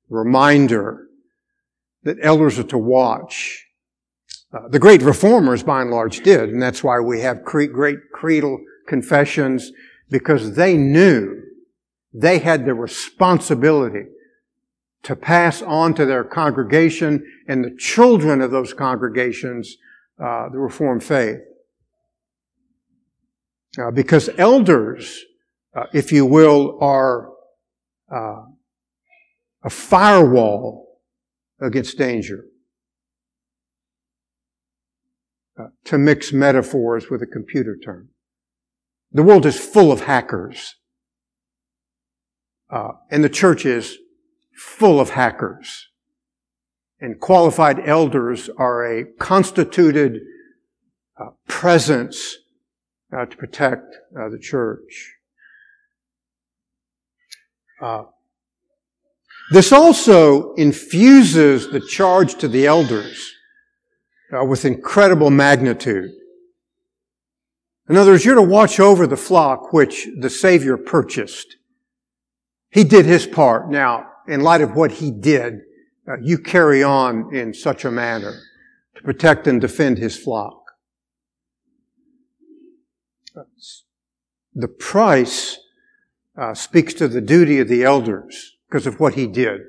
reminder 0.10 1.08
that 2.04 2.18
elders 2.22 2.60
are 2.60 2.64
to 2.64 2.78
watch. 2.78 3.66
Uh, 4.54 4.68
the 4.70 4.80
great 4.80 5.02
reformers, 5.02 5.64
by 5.64 5.82
and 5.82 5.92
large, 5.92 6.22
did, 6.22 6.50
and 6.50 6.62
that's 6.62 6.84
why 6.84 7.00
we 7.00 7.22
have 7.22 7.44
cre- 7.44 7.66
great 7.66 8.00
creedal 8.14 8.60
confessions, 8.88 9.72
because 10.10 10.56
they 10.56 10.78
knew 10.78 11.42
they 12.14 12.40
had 12.40 12.66
the 12.66 12.74
responsibility 12.74 14.06
to 15.06 15.16
pass 15.16 15.62
on 15.62 15.94
to 15.94 16.06
their 16.06 16.24
congregation 16.24 17.24
and 17.48 17.64
the 17.64 17.76
children 17.78 18.42
of 18.42 18.50
those 18.50 18.74
congregations 18.74 19.78
uh, 20.20 20.50
the 20.50 20.58
Reformed 20.58 21.04
faith. 21.04 21.40
Uh, 23.78 23.92
because 23.92 24.30
elders, 24.38 25.24
uh, 25.76 25.86
if 25.94 26.12
you 26.12 26.26
will, 26.26 26.80
are 26.82 27.30
uh, 28.12 28.44
a 29.64 29.70
firewall 29.70 31.00
against 31.62 31.98
danger. 31.98 32.46
Uh, 35.60 35.68
to 35.86 35.98
mix 35.98 36.34
metaphors 36.34 37.10
with 37.10 37.22
a 37.22 37.28
computer 37.28 37.78
term. 37.78 38.10
The 39.12 39.24
world 39.24 39.46
is 39.46 39.58
full 39.60 39.92
of 39.92 40.02
hackers. 40.02 40.76
Uh, 42.70 42.94
and 43.12 43.24
the 43.24 43.30
church 43.30 43.66
is 43.66 43.98
full 44.56 45.00
of 45.00 45.12
hackers 45.12 45.90
and 47.00 47.20
qualified 47.20 47.88
elders 47.88 48.50
are 48.58 48.86
a 48.86 49.06
constituted 49.20 50.22
uh, 51.20 51.30
presence 51.48 52.38
uh, 53.16 53.26
to 53.26 53.38
protect 53.38 53.96
uh, 54.20 54.30
the 54.30 54.40
church. 54.40 55.16
Uh, 57.82 58.04
this 59.52 59.72
also 59.72 60.54
infuses 60.54 61.70
the 61.70 61.80
charge 61.80 62.36
to 62.36 62.48
the 62.48 62.66
elders 62.66 63.34
uh, 64.34 64.44
with 64.44 64.66
incredible 64.66 65.30
magnitude. 65.30 66.12
In 67.88 67.98
other 67.98 68.12
words, 68.12 68.26
you're 68.26 68.36
to 68.36 68.42
watch 68.42 68.80
over 68.80 69.06
the 69.06 69.18
flock 69.18 69.72
which 69.72 70.08
the 70.18 70.30
Savior 70.30 70.78
purchased. 70.78 71.58
He 72.72 72.84
did 72.84 73.06
his 73.06 73.28
part. 73.28 73.70
Now, 73.70 74.08
in 74.28 74.42
light 74.42 74.62
of 74.62 74.76
what 74.76 74.92
he 74.94 75.12
did, 75.12 75.62
uh, 76.08 76.18
you 76.22 76.38
carry 76.38 76.84
on 76.84 77.34
in 77.36 77.54
such 77.54 77.86
a 77.86 77.92
manner 77.92 78.34
to 78.96 79.04
protect 79.04 79.48
and 79.48 79.60
defend 79.60 79.98
his 79.98 80.18
flock. 80.18 80.62
The 84.54 84.68
price 84.68 85.58
uh, 86.38 86.54
speaks 86.54 86.94
to 86.96 87.08
the 87.08 87.22
duty 87.22 87.60
of 87.60 87.68
the 87.68 87.84
elders 87.84 88.58
because 88.70 88.88
of 88.88 89.00
what 89.00 89.16
he 89.16 89.28
did. 89.28 89.62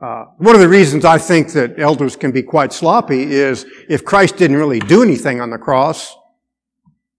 Uh, 0.00 0.24
one 0.38 0.54
of 0.54 0.60
the 0.60 0.68
reasons 0.68 1.04
I 1.04 1.18
think 1.18 1.52
that 1.52 1.78
elders 1.78 2.16
can 2.16 2.32
be 2.32 2.42
quite 2.42 2.72
sloppy 2.72 3.22
is 3.22 3.66
if 3.88 4.04
Christ 4.04 4.36
didn't 4.36 4.56
really 4.56 4.80
do 4.80 5.02
anything 5.02 5.40
on 5.40 5.50
the 5.50 5.58
cross, 5.58 6.16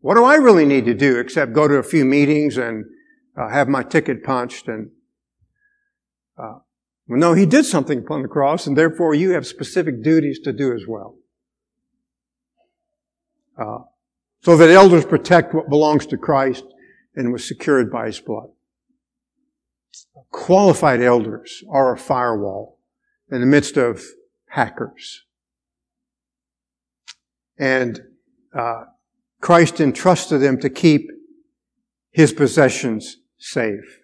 what 0.02 0.16
do 0.16 0.26
I 0.26 0.36
really 0.36 0.66
need 0.66 0.86
to 0.86 0.94
do 0.94 1.18
except 1.18 1.54
go 1.54 1.68
to 1.68 1.76
a 1.76 1.84
few 1.84 2.04
meetings 2.04 2.58
and 2.58 2.84
uh, 3.38 3.48
have 3.50 3.70
my 3.70 3.84
ticket 3.84 4.22
punched 4.24 4.68
and 4.68 4.90
uh, 6.38 6.60
no, 7.08 7.34
he 7.34 7.46
did 7.46 7.66
something 7.66 8.00
upon 8.00 8.22
the 8.22 8.28
cross, 8.28 8.66
and 8.66 8.78
therefore 8.78 9.14
you 9.14 9.32
have 9.32 9.46
specific 9.46 10.02
duties 10.04 10.40
to 10.40 10.54
do 10.54 10.74
as 10.74 10.88
well. 10.88 11.16
Uh, 13.58 13.80
so 14.42 14.58
that 14.58 14.70
elders 14.70 15.06
protect 15.06 15.54
what 15.54 15.70
belongs 15.70 16.06
to 16.08 16.18
Christ 16.18 16.66
and 17.16 17.32
was 17.32 17.48
secured 17.48 17.92
by 17.92 18.08
his 18.08 18.20
blood. 18.20 18.50
Qualified 20.32 21.02
elders 21.02 21.64
are 21.70 21.94
a 21.94 21.98
firewall 21.98 22.80
in 23.32 23.40
the 23.40 23.46
midst 23.46 23.78
of 23.78 24.04
hackers. 24.50 25.24
And 27.58 28.02
uh, 28.58 28.86
Christ 29.42 29.80
entrusted 29.80 30.42
them 30.42 30.60
to 30.60 30.70
keep 30.70 31.10
his 32.12 32.34
possessions 32.34 33.18
safe. 33.38 34.00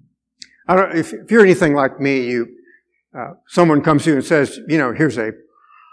I 0.00 0.02
don't, 0.02 0.57
if, 0.68 1.12
if 1.12 1.30
you're 1.30 1.42
anything 1.42 1.74
like 1.74 2.00
me, 2.00 2.22
you, 2.22 2.48
uh, 3.18 3.34
someone 3.46 3.80
comes 3.80 4.04
to 4.04 4.10
you 4.10 4.16
and 4.16 4.24
says, 4.24 4.60
you 4.68 4.78
know, 4.78 4.92
here's 4.92 5.16
a, 5.18 5.32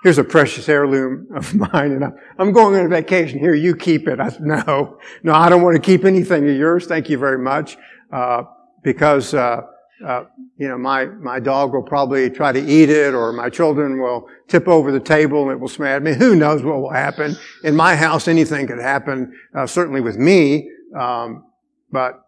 here's 0.03 0.17
a 0.17 0.23
precious 0.23 0.67
heirloom 0.67 1.27
of 1.35 1.53
mine 1.73 1.91
and 1.93 2.03
I'm, 2.03 2.15
I'm 2.37 2.51
going 2.51 2.75
on 2.75 2.85
a 2.85 2.89
vacation. 2.89 3.39
Here, 3.39 3.55
you 3.55 3.75
keep 3.75 4.07
it. 4.07 4.19
I 4.19 4.29
said, 4.29 4.41
no, 4.41 4.99
no, 5.23 5.33
I 5.33 5.49
don't 5.49 5.61
want 5.61 5.75
to 5.75 5.81
keep 5.81 6.05
anything 6.05 6.47
of 6.49 6.55
yours. 6.55 6.85
Thank 6.85 7.09
you 7.09 7.17
very 7.17 7.39
much. 7.39 7.77
Uh, 8.11 8.43
because, 8.83 9.33
uh, 9.33 9.61
uh, 10.05 10.25
you 10.57 10.67
know, 10.67 10.77
my, 10.77 11.05
my 11.05 11.39
dog 11.39 11.73
will 11.73 11.81
probably 11.81 12.29
try 12.29 12.51
to 12.51 12.59
eat 12.59 12.89
it 12.89 13.13
or 13.13 13.31
my 13.31 13.49
children 13.49 13.99
will 13.99 14.27
tip 14.47 14.67
over 14.67 14.91
the 14.91 14.99
table 14.99 15.43
and 15.43 15.51
it 15.51 15.59
will 15.59 15.69
smash 15.69 16.01
me. 16.01 16.13
Who 16.13 16.35
knows 16.35 16.63
what 16.63 16.81
will 16.81 16.91
happen? 16.91 17.35
In 17.63 17.75
my 17.75 17.95
house, 17.95 18.27
anything 18.27 18.67
could 18.67 18.79
happen, 18.79 19.33
uh, 19.55 19.65
certainly 19.65 20.01
with 20.01 20.17
me. 20.17 20.69
Um, 20.95 21.45
but, 21.91 22.21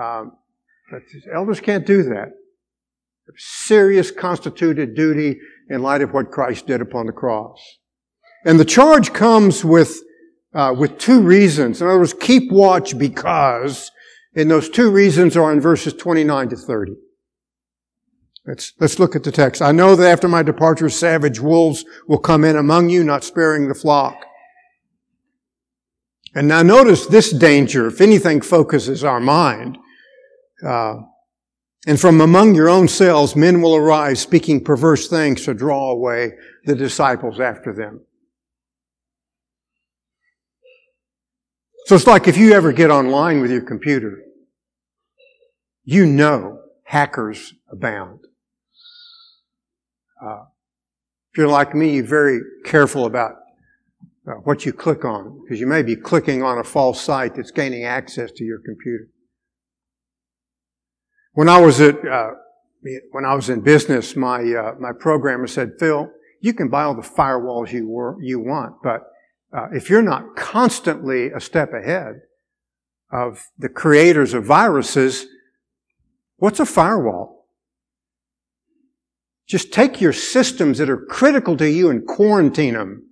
um, 0.00 0.36
but 0.92 1.02
elders 1.34 1.58
can't 1.58 1.86
do 1.86 2.02
that. 2.04 2.28
Serious 3.36 4.10
constituted 4.10 4.94
duty 4.94 5.40
in 5.70 5.82
light 5.82 6.02
of 6.02 6.12
what 6.12 6.30
Christ 6.30 6.66
did 6.66 6.80
upon 6.80 7.06
the 7.06 7.12
cross. 7.12 7.58
And 8.44 8.60
the 8.60 8.64
charge 8.64 9.12
comes 9.12 9.64
with, 9.64 10.02
uh, 10.54 10.74
with 10.78 10.98
two 10.98 11.22
reasons. 11.22 11.80
In 11.80 11.88
other 11.88 11.98
words, 11.98 12.12
keep 12.12 12.52
watch 12.52 12.98
because 12.98 13.90
and 14.34 14.50
those 14.50 14.68
two 14.68 14.90
reasons 14.90 15.36
are 15.36 15.52
in 15.52 15.60
verses 15.60 15.92
29 15.92 16.48
to 16.50 16.56
30. 16.56 16.92
Let's, 18.46 18.72
let's 18.80 18.98
look 18.98 19.14
at 19.14 19.24
the 19.24 19.32
text. 19.32 19.62
I 19.62 19.72
know 19.72 19.94
that 19.94 20.10
after 20.10 20.26
my 20.26 20.42
departure, 20.42 20.88
savage 20.88 21.38
wolves 21.38 21.84
will 22.08 22.18
come 22.18 22.44
in 22.44 22.56
among 22.56 22.88
you, 22.88 23.04
not 23.04 23.24
sparing 23.24 23.68
the 23.68 23.74
flock. 23.74 24.24
And 26.34 26.48
now 26.48 26.62
notice 26.62 27.06
this 27.06 27.30
danger, 27.30 27.86
if 27.86 28.00
anything 28.00 28.40
focuses 28.40 29.04
our 29.04 29.20
mind. 29.20 29.78
Uh, 30.66 30.94
and 31.86 32.00
from 32.00 32.20
among 32.20 32.54
your 32.54 32.68
own 32.68 32.86
selves, 32.86 33.34
men 33.34 33.60
will 33.60 33.74
arise 33.74 34.20
speaking 34.20 34.62
perverse 34.62 35.08
things 35.08 35.44
to 35.44 35.54
draw 35.54 35.90
away 35.90 36.32
the 36.64 36.76
disciples 36.76 37.40
after 37.40 37.72
them. 37.72 38.02
So 41.86 41.96
it's 41.96 42.06
like 42.06 42.28
if 42.28 42.36
you 42.36 42.52
ever 42.52 42.72
get 42.72 42.90
online 42.90 43.40
with 43.40 43.50
your 43.50 43.62
computer, 43.62 44.22
you 45.84 46.06
know 46.06 46.60
hackers 46.84 47.54
abound. 47.70 48.20
Uh, 50.24 50.44
if 51.32 51.38
you're 51.38 51.48
like 51.48 51.74
me, 51.74 51.96
you're 51.96 52.04
very 52.04 52.40
careful 52.64 53.06
about 53.06 53.32
uh, 54.28 54.34
what 54.44 54.64
you 54.64 54.72
click 54.72 55.04
on 55.04 55.40
because 55.42 55.58
you 55.58 55.66
may 55.66 55.82
be 55.82 55.96
clicking 55.96 56.44
on 56.44 56.58
a 56.58 56.64
false 56.64 57.00
site 57.00 57.34
that's 57.34 57.50
gaining 57.50 57.84
access 57.84 58.30
to 58.30 58.44
your 58.44 58.60
computer. 58.64 59.08
When 61.32 61.48
I 61.48 61.60
was 61.60 61.80
at 61.80 62.06
uh, 62.06 62.30
when 63.10 63.24
I 63.24 63.34
was 63.34 63.48
in 63.48 63.60
business, 63.60 64.16
my 64.16 64.40
uh, 64.40 64.74
my 64.78 64.92
programmer 64.92 65.46
said, 65.46 65.72
"Phil, 65.78 66.10
you 66.40 66.52
can 66.52 66.68
buy 66.68 66.82
all 66.84 66.94
the 66.94 67.02
firewalls 67.02 67.72
you 67.72 67.88
were, 67.88 68.20
you 68.20 68.40
want, 68.40 68.82
but 68.82 69.02
uh, 69.56 69.68
if 69.72 69.88
you're 69.88 70.02
not 70.02 70.34
constantly 70.36 71.30
a 71.30 71.40
step 71.40 71.72
ahead 71.72 72.22
of 73.10 73.44
the 73.58 73.68
creators 73.68 74.34
of 74.34 74.44
viruses, 74.44 75.26
what's 76.36 76.60
a 76.60 76.66
firewall? 76.66 77.46
Just 79.46 79.72
take 79.72 80.00
your 80.00 80.14
systems 80.14 80.78
that 80.78 80.88
are 80.88 81.04
critical 81.04 81.56
to 81.58 81.68
you 81.68 81.90
and 81.90 82.06
quarantine 82.06 82.74
them. 82.74 83.04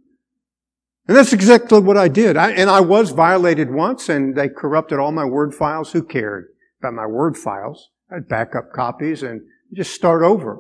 And 1.07 1.17
that's 1.17 1.33
exactly 1.33 1.81
what 1.81 1.99
I 1.99 2.09
did. 2.09 2.37
I, 2.37 2.53
and 2.53 2.71
I 2.71 2.81
was 2.81 3.11
violated 3.11 3.71
once 3.71 4.09
and 4.09 4.35
they 4.35 4.49
corrupted 4.49 4.99
all 4.99 5.13
my 5.13 5.25
Word 5.25 5.55
files. 5.55 5.93
Who 5.93 6.03
cared 6.03 6.47
about 6.81 6.95
my 6.95 7.07
Word 7.07 7.37
files? 7.37 7.91
I'd 8.15 8.29
back 8.29 8.55
up 8.55 8.73
copies 8.73 9.23
and 9.23 9.43
just 9.73 9.95
start 9.95 10.23
over. 10.23 10.59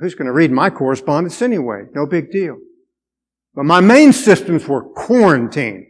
Who's 0.00 0.14
going 0.14 0.26
to 0.26 0.32
read 0.32 0.50
my 0.50 0.70
correspondence 0.70 1.40
anyway? 1.42 1.84
No 1.94 2.06
big 2.06 2.30
deal. 2.30 2.56
But 3.54 3.64
my 3.64 3.80
main 3.80 4.12
systems 4.12 4.66
were 4.66 4.82
quarantined. 4.82 5.86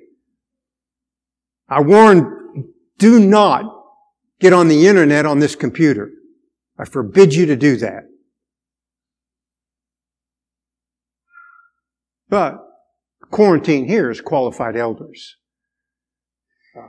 I 1.69 1.81
warned, 1.81 2.27
do 2.99 3.19
not 3.19 3.65
get 4.41 4.53
on 4.53 4.69
the 4.69 4.87
internet 4.87 5.25
on 5.25 5.39
this 5.39 5.57
computer. 5.57 6.11
I 6.79 6.85
forbid 6.85 7.35
you 7.35 7.47
to 7.47 7.57
do 7.57 7.77
that. 7.77 8.05
But 12.29 12.59
quarantine 13.31 13.87
here 13.87 14.11
is 14.11 14.21
qualified 14.21 14.77
elders, 14.77 15.37
uh, 16.77 16.89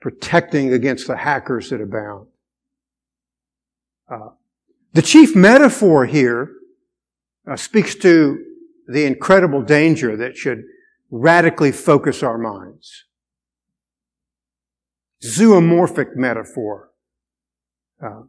protecting 0.00 0.72
against 0.72 1.06
the 1.06 1.16
hackers 1.16 1.70
that 1.70 1.80
abound. 1.80 2.28
Uh, 4.12 4.30
the 4.92 5.02
chief 5.02 5.34
metaphor 5.34 6.04
here 6.04 6.50
uh, 7.50 7.56
speaks 7.56 7.94
to 7.94 8.44
the 8.86 9.04
incredible 9.04 9.62
danger 9.62 10.16
that 10.16 10.36
should 10.36 10.64
radically 11.10 11.72
focus 11.72 12.22
our 12.22 12.36
minds. 12.36 13.04
Zoomorphic 15.24 16.14
metaphor. 16.14 16.90
Uh, 18.04 18.22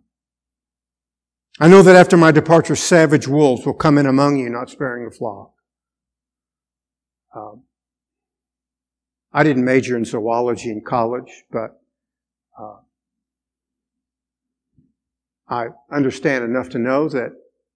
I 1.60 1.68
know 1.68 1.82
that 1.82 1.96
after 1.96 2.16
my 2.16 2.32
departure, 2.32 2.76
savage 2.76 3.28
wolves 3.28 3.66
will 3.66 3.74
come 3.74 3.98
in 3.98 4.06
among 4.06 4.38
you, 4.38 4.50
not 4.50 4.70
sparing 4.70 5.06
the 5.06 5.12
flock. 5.12 5.52
Um, 7.36 7.64
I 9.34 9.44
didn't 9.44 9.66
major 9.66 9.98
in 9.98 10.06
zoology 10.06 10.70
in 10.70 10.82
college, 10.82 11.44
but 11.52 11.82
uh, 12.60 12.78
I 15.54 15.68
understand 15.92 16.44
enough 16.44 16.70
to 16.70 16.80
know 16.80 17.08
that 17.10 17.32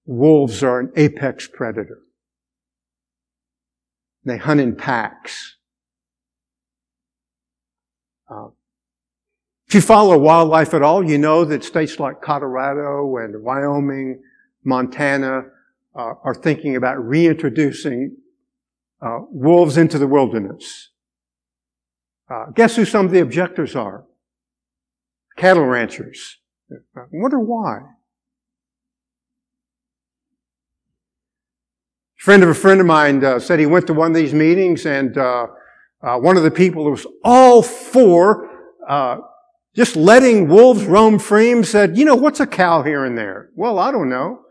wolves 0.08 0.64
are 0.64 0.80
an 0.80 0.92
apex 0.96 1.48
predator. 1.48 2.00
They 4.26 4.38
hunt 4.38 4.60
in 4.60 4.76
packs. 4.76 5.58
Uh, 8.30 8.48
if 9.68 9.76
you 9.76 9.82
follow 9.82 10.18
wildlife 10.18 10.74
at 10.74 10.82
all, 10.82 11.08
you 11.08 11.20
know 11.20 11.46
that 11.46 11.64
states 11.64 12.00
like 12.00 12.20
Colorado 12.20 13.16
and 13.18 13.44
Wyoming, 13.44 14.24
Montana 14.64 15.44
uh, 15.96 16.14
are 16.24 16.36
thinking 16.36 16.76
about 16.76 16.98
reintroducing 16.98 18.18
uh, 19.04 19.20
wolves 19.30 19.78
into 19.78 20.00
the 20.00 20.08
wilderness. 20.08 20.90
Uh, 22.28 22.48
guess 22.56 22.76
who 22.76 22.86
some 22.86 23.06
of 23.06 23.12
the 23.12 23.20
objectors 23.20 23.76
are? 23.76 24.04
Cattle 25.38 25.66
ranchers. 25.66 26.40
I 26.72 27.02
wonder 27.12 27.40
why. 27.40 27.78
A 32.20 32.24
friend 32.24 32.44
of 32.44 32.50
a 32.50 32.54
friend 32.54 32.82
of 32.82 32.86
mine 32.86 33.24
uh, 33.24 33.40
said 33.40 33.60
he 33.60 33.66
went 33.66 33.88
to 33.88 33.94
one 33.94 34.12
of 34.12 34.16
these 34.16 34.34
meetings 34.34 34.86
and 34.86 35.18
uh, 35.18 35.48
uh, 36.02 36.18
one 36.18 36.36
of 36.36 36.44
the 36.44 36.52
people 36.52 36.84
who 36.84 36.92
was 36.92 37.08
all 37.24 37.62
for 37.62 38.50
uh, 38.88 39.18
just 39.76 39.96
letting 39.96 40.48
wolves 40.48 40.84
roam 40.86 41.20
free 41.20 41.64
said, 41.64 41.98
you 41.98 42.04
know, 42.04 42.16
what's 42.16 42.40
a 42.40 42.48
cow 42.48 42.84
here 42.84 43.06
and 43.06 43.18
there? 43.18 43.50
Well, 43.56 43.80
I 43.80 43.92
don't 43.92 44.10
know. 44.10 44.42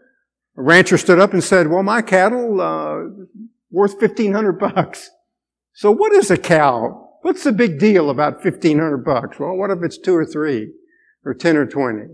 A 0.57 0.63
rancher 0.63 0.97
stood 0.97 1.19
up 1.19 1.33
and 1.33 1.45
said, 1.45 1.69
well, 1.69 1.83
my 1.83 2.01
cattle 2.01 2.61
uh, 2.61 3.25
worth 3.71 4.01
1500 4.01 4.53
bucks. 4.59 5.11
So 5.75 5.91
what 5.91 6.13
is 6.13 6.31
a 6.31 6.39
cow? 6.39 7.11
What's 7.23 7.45
the 7.45 7.53
big 7.53 7.79
deal 7.79 8.09
about 8.09 8.43
1500 8.43 8.99
bucks? 8.99 9.39
Well, 9.39 9.55
what 9.55 9.71
if 9.71 9.83
it's 9.83 9.99
two 9.99 10.15
or 10.15 10.25
three 10.25 10.73
or 11.27 11.35
10 11.35 11.57
or 11.59 11.67
20? 11.67 12.05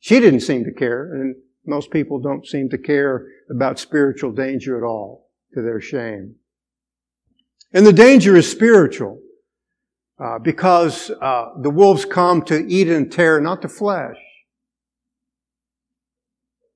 She 0.00 0.20
didn't 0.20 0.40
seem 0.40 0.64
to 0.64 0.72
care, 0.72 1.14
and 1.14 1.36
most 1.64 1.90
people 1.90 2.18
don't 2.18 2.46
seem 2.46 2.68
to 2.70 2.78
care 2.78 3.26
about 3.50 3.78
spiritual 3.78 4.32
danger 4.32 4.76
at 4.76 4.82
all, 4.82 5.28
to 5.54 5.62
their 5.62 5.80
shame. 5.80 6.36
And 7.72 7.86
the 7.86 7.92
danger 7.92 8.36
is 8.36 8.50
spiritual, 8.50 9.20
uh, 10.18 10.38
because 10.38 11.10
uh, 11.22 11.46
the 11.62 11.70
wolves 11.70 12.04
come 12.04 12.42
to 12.42 12.66
eat 12.66 12.88
and 12.88 13.10
tear 13.10 13.40
not 13.40 13.62
the 13.62 13.68
flesh, 13.68 14.16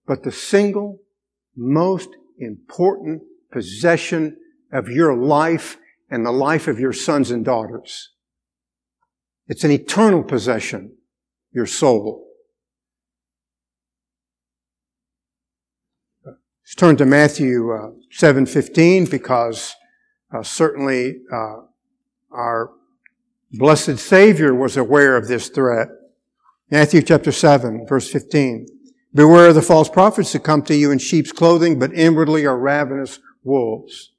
but 0.06 0.22
the 0.22 0.32
single 0.32 1.00
most 1.56 2.10
important 2.38 3.22
possession 3.52 4.36
of 4.72 4.88
your 4.88 5.16
life 5.16 5.78
and 6.10 6.26
the 6.26 6.32
life 6.32 6.68
of 6.68 6.78
your 6.78 6.92
sons 6.92 7.30
and 7.30 7.44
daughters. 7.44 8.13
It's 9.46 9.64
an 9.64 9.70
eternal 9.70 10.22
possession, 10.22 10.96
your 11.52 11.66
soul. 11.66 12.26
Let's 16.24 16.74
turn 16.76 16.96
to 16.96 17.04
Matthew 17.04 17.70
uh, 17.70 17.90
7.15 18.10 19.10
because 19.10 19.74
uh, 20.34 20.42
certainly 20.42 21.18
uh, 21.30 21.56
our 22.30 22.70
blessed 23.52 23.98
Savior 23.98 24.54
was 24.54 24.78
aware 24.78 25.16
of 25.16 25.28
this 25.28 25.50
threat. 25.50 25.88
Matthew 26.70 27.02
chapter 27.02 27.30
7, 27.30 27.86
verse 27.86 28.10
15. 28.10 28.66
Beware 29.12 29.48
of 29.48 29.54
the 29.54 29.62
false 29.62 29.90
prophets 29.90 30.32
who 30.32 30.38
come 30.38 30.62
to 30.62 30.74
you 30.74 30.90
in 30.90 30.98
sheep's 30.98 31.30
clothing, 31.30 31.78
but 31.78 31.92
inwardly 31.92 32.46
are 32.46 32.58
ravenous 32.58 33.20
wolves. 33.44 34.12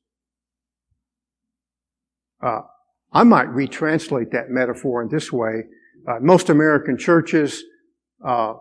Uh, 2.42 2.62
I 3.16 3.24
might 3.24 3.48
retranslate 3.48 4.32
that 4.32 4.50
metaphor 4.50 5.02
in 5.02 5.08
this 5.08 5.32
way. 5.32 5.64
Uh, 6.06 6.20
most 6.20 6.50
American 6.50 6.98
churches, 6.98 7.64
uh, 8.24 8.56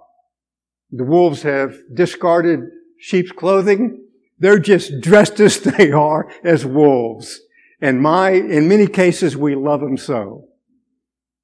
the 0.93 1.05
wolves 1.05 1.43
have 1.43 1.75
discarded 1.93 2.61
sheep's 2.97 3.33
clothing. 3.33 4.07
They're 4.39 4.61
just 4.61 5.01
dressed 5.01 5.41
as 5.41 5.59
they 5.61 5.91
are 5.91 6.31
as 6.45 6.65
wolves. 6.65 7.41
And 7.81 8.01
my, 8.01 8.31
in 8.31 8.69
many 8.69 8.87
cases, 8.87 9.37
we 9.37 9.57
love 9.57 9.81
them 9.81 9.97
so 9.97 10.47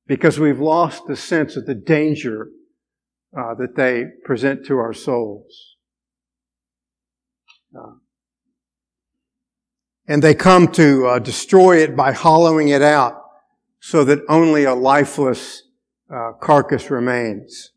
because 0.07 0.39
we've 0.39 0.61
lost 0.61 1.03
the 1.09 1.17
sense 1.17 1.57
of 1.57 1.67
the 1.67 1.75
danger 1.75 2.49
uh, 3.37 3.55
that 3.55 3.75
they 3.75 4.05
present 4.25 4.65
to 4.67 4.79
our 4.79 4.93
souls. 4.93 5.77
Uh, 10.11 10.15
and 10.15 10.23
they 10.23 10.35
come 10.35 10.69
to 10.69 11.07
uh, 11.07 11.19
destroy 11.19 11.79
it 11.79 11.97
by 11.97 12.13
hollowing 12.13 12.69
it 12.69 12.83
out 12.83 13.23
so 13.81 14.05
that 14.05 14.21
only 14.29 14.65
a 14.65 14.75
lifeless 14.75 15.63
uh, 16.13 16.33
carcass 16.41 16.91
remains. 16.91 17.73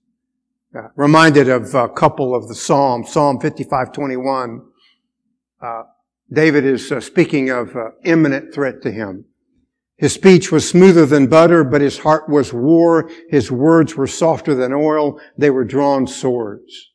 Uh, 0.75 0.87
reminded 0.95 1.49
of 1.49 1.73
a 1.75 1.87
couple 1.87 2.35
of 2.35 2.47
the 2.47 2.55
Psalms, 2.55 3.11
Psalm 3.11 3.39
55:21. 3.39 4.61
Uh, 5.61 5.83
David 6.31 6.65
is 6.65 6.91
speaking 7.05 7.51
of 7.51 7.75
imminent 8.03 8.53
threat 8.53 8.81
to 8.81 8.91
him. 8.91 9.25
His 9.97 10.13
speech 10.13 10.51
was 10.51 10.67
smoother 10.67 11.05
than 11.05 11.27
butter, 11.27 11.63
but 11.63 11.81
his 11.81 11.99
heart 11.99 12.27
was 12.27 12.51
war. 12.51 13.09
His 13.29 13.51
words 13.51 13.95
were 13.95 14.07
softer 14.07 14.55
than 14.55 14.73
oil. 14.73 15.19
They 15.37 15.51
were 15.51 15.63
drawn 15.63 16.07
swords. 16.07 16.92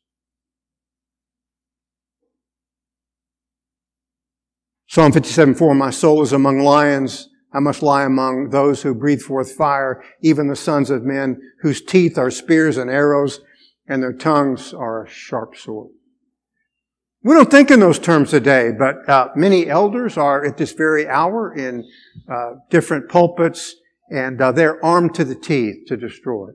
Psalm 4.91 5.11
57, 5.11 5.53
4, 5.53 5.75
My 5.75 5.91
soul 5.91 6.23
is 6.23 6.33
among 6.33 6.61
lions. 6.61 7.29
I 7.53 7.59
must 7.59 7.83
lie 7.83 8.05
among 8.05 8.49
those 8.49 8.81
who 8.81 8.95
breathe 8.95 9.21
forth 9.21 9.51
fire, 9.51 10.03
even 10.23 10.47
the 10.47 10.55
sons 10.55 10.89
of 10.89 11.03
men 11.03 11.39
whose 11.61 11.79
teeth 11.79 12.17
are 12.17 12.31
spears 12.31 12.75
and 12.75 12.89
arrows, 12.89 13.39
and 13.87 14.01
their 14.01 14.13
tongues 14.13 14.73
are 14.73 15.05
a 15.05 15.07
sharp 15.07 15.55
sword. 15.55 15.91
We 17.23 17.35
don't 17.35 17.51
think 17.51 17.69
in 17.69 17.81
those 17.81 17.99
terms 17.99 18.31
today, 18.31 18.71
but 18.71 19.07
uh, 19.07 19.27
many 19.35 19.69
elders 19.69 20.17
are 20.17 20.43
at 20.43 20.57
this 20.57 20.71
very 20.71 21.07
hour 21.07 21.53
in 21.53 21.87
uh, 22.27 22.53
different 22.71 23.09
pulpits, 23.09 23.75
and 24.09 24.41
uh, 24.41 24.51
they're 24.53 24.83
armed 24.83 25.13
to 25.15 25.23
the 25.23 25.35
teeth 25.35 25.85
to 25.89 25.97
destroy. 25.97 26.47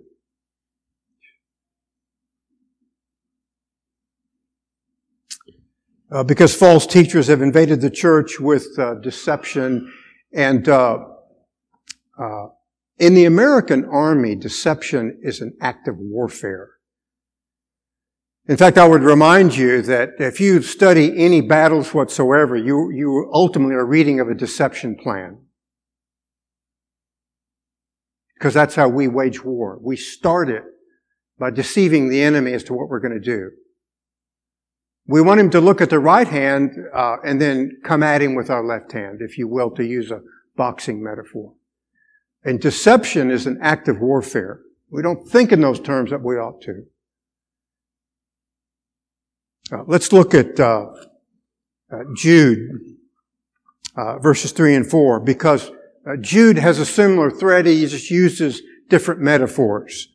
Uh, 6.11 6.23
because 6.23 6.55
false 6.55 6.87
teachers 6.87 7.27
have 7.29 7.43
invaded 7.43 7.81
the 7.81 7.91
church 7.91 8.39
with 8.39 8.67
uh, 8.79 8.95
deception, 8.95 9.93
and 10.33 10.69
uh, 10.69 10.99
in 12.99 13.15
the 13.15 13.25
American 13.25 13.85
army, 13.85 14.37
deception 14.37 15.19
is 15.23 15.41
an 15.41 15.57
act 15.61 15.89
of 15.89 15.97
warfare. 15.99 16.71
In 18.47 18.57
fact, 18.57 18.77
I 18.77 18.87
would 18.87 19.03
remind 19.03 19.57
you 19.57 19.81
that 19.83 20.11
if 20.19 20.39
you 20.39 20.61
study 20.63 21.17
any 21.17 21.41
battles 21.41 21.95
whatsoever, 21.95 22.57
you, 22.57 22.91
you 22.93 23.31
ultimately 23.33 23.75
are 23.75 23.87
reading 23.87 24.21
of 24.21 24.29
a 24.29 24.35
deception 24.35 24.97
plan. 24.97 25.39
Because 28.35 28.53
that's 28.53 28.75
how 28.75 28.89
we 28.89 29.09
wage 29.09 29.43
war. 29.43 29.79
We 29.83 29.97
start 29.97 30.51
it 30.51 30.63
by 31.39 31.51
deceiving 31.51 32.11
the 32.11 32.23
enemy 32.23 32.53
as 32.53 32.63
to 32.65 32.75
what 32.75 32.89
we're 32.89 33.01
going 33.01 33.15
to 33.15 33.21
do. 33.21 33.51
We 35.07 35.21
want 35.21 35.41
him 35.41 35.51
to 35.51 35.61
look 35.61 35.81
at 35.81 35.91
the 35.91 35.99
right 35.99 36.27
hand 36.27 36.77
uh, 36.95 37.17
and 37.25 37.41
then 37.41 37.79
come 37.85 38.03
at 38.03 38.23
him 38.23 38.35
with 38.35 38.49
our 38.49 38.65
left 38.65 38.93
hand, 38.93 39.21
if 39.21 39.37
you 39.37 39.47
will, 39.47 39.71
to 39.73 39.85
use 39.85 40.11
a 40.11 40.23
boxing 40.57 41.03
metaphor. 41.03 41.53
And 42.43 42.61
deception 42.61 43.31
is 43.31 43.47
an 43.47 43.59
act 43.61 43.89
of 43.89 44.01
warfare. 44.01 44.61
We 44.91 45.03
don't 45.03 45.29
think 45.29 45.53
in 45.53 45.61
those 45.61 45.81
terms 45.81 46.11
that 46.11 46.23
we 46.23 46.37
ought 46.37 46.61
to. 46.63 46.85
Uh, 49.73 49.85
let's 49.87 50.13
look 50.13 50.35
at 50.35 50.61
uh, 50.61 50.87
uh, 51.91 51.99
Jude, 52.15 52.71
uh, 53.97 54.19
verses 54.19 54.53
3 54.53 54.75
and 54.75 54.87
4, 54.91 55.21
because 55.21 55.71
uh, 56.07 56.17
Jude 56.21 56.59
has 56.59 56.79
a 56.79 56.87
similar 56.87 57.31
thread. 57.31 57.67
He 57.67 57.87
just 57.87 58.11
uses 58.11 58.63
different 58.89 59.21
metaphors. 59.21 60.09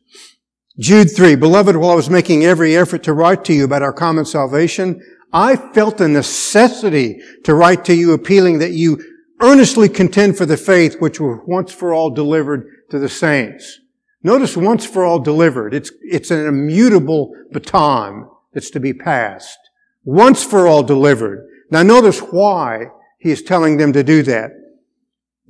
Jude 0.80 1.14
3, 1.14 1.34
Beloved, 1.34 1.76
while 1.76 1.90
I 1.90 1.94
was 1.94 2.08
making 2.08 2.46
every 2.46 2.74
effort 2.74 3.02
to 3.02 3.12
write 3.12 3.44
to 3.44 3.52
you 3.52 3.64
about 3.64 3.82
our 3.82 3.92
common 3.92 4.24
salvation, 4.24 4.98
I 5.30 5.54
felt 5.54 5.98
the 5.98 6.08
necessity 6.08 7.20
to 7.44 7.54
write 7.54 7.84
to 7.84 7.94
you 7.94 8.14
appealing 8.14 8.60
that 8.60 8.72
you 8.72 8.98
earnestly 9.42 9.90
contend 9.90 10.38
for 10.38 10.46
the 10.46 10.56
faith 10.56 10.96
which 10.98 11.20
was 11.20 11.42
once 11.46 11.70
for 11.70 11.92
all 11.92 12.08
delivered 12.08 12.66
to 12.88 12.98
the 12.98 13.10
saints. 13.10 13.80
Notice 14.22 14.56
once 14.56 14.86
for 14.86 15.04
all 15.04 15.18
delivered. 15.18 15.74
It's, 15.74 15.92
it's 16.00 16.30
an 16.30 16.46
immutable 16.46 17.34
baton 17.52 18.30
that's 18.54 18.70
to 18.70 18.80
be 18.80 18.94
passed. 18.94 19.58
Once 20.04 20.42
for 20.42 20.66
all 20.66 20.82
delivered. 20.82 21.46
Now 21.70 21.82
notice 21.82 22.20
why 22.20 22.86
he 23.18 23.30
is 23.30 23.42
telling 23.42 23.76
them 23.76 23.92
to 23.92 24.02
do 24.02 24.22
that. 24.22 24.52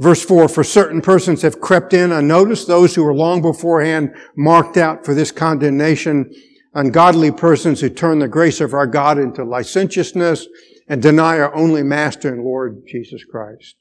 Verse 0.00 0.24
4, 0.24 0.48
for 0.48 0.64
certain 0.64 1.02
persons 1.02 1.42
have 1.42 1.60
crept 1.60 1.92
in 1.92 2.10
unnoticed, 2.10 2.66
those 2.66 2.94
who 2.94 3.04
were 3.04 3.14
long 3.14 3.42
beforehand 3.42 4.14
marked 4.34 4.76
out 4.76 5.04
for 5.04 5.14
this 5.14 5.30
condemnation, 5.30 6.34
ungodly 6.74 7.30
persons 7.30 7.80
who 7.80 7.90
turn 7.90 8.18
the 8.18 8.26
grace 8.26 8.60
of 8.60 8.72
our 8.72 8.86
God 8.86 9.18
into 9.18 9.44
licentiousness 9.44 10.46
and 10.88 11.02
deny 11.02 11.38
our 11.38 11.54
only 11.54 11.82
Master 11.82 12.32
and 12.32 12.42
Lord 12.42 12.82
Jesus 12.88 13.24
Christ. 13.24 13.76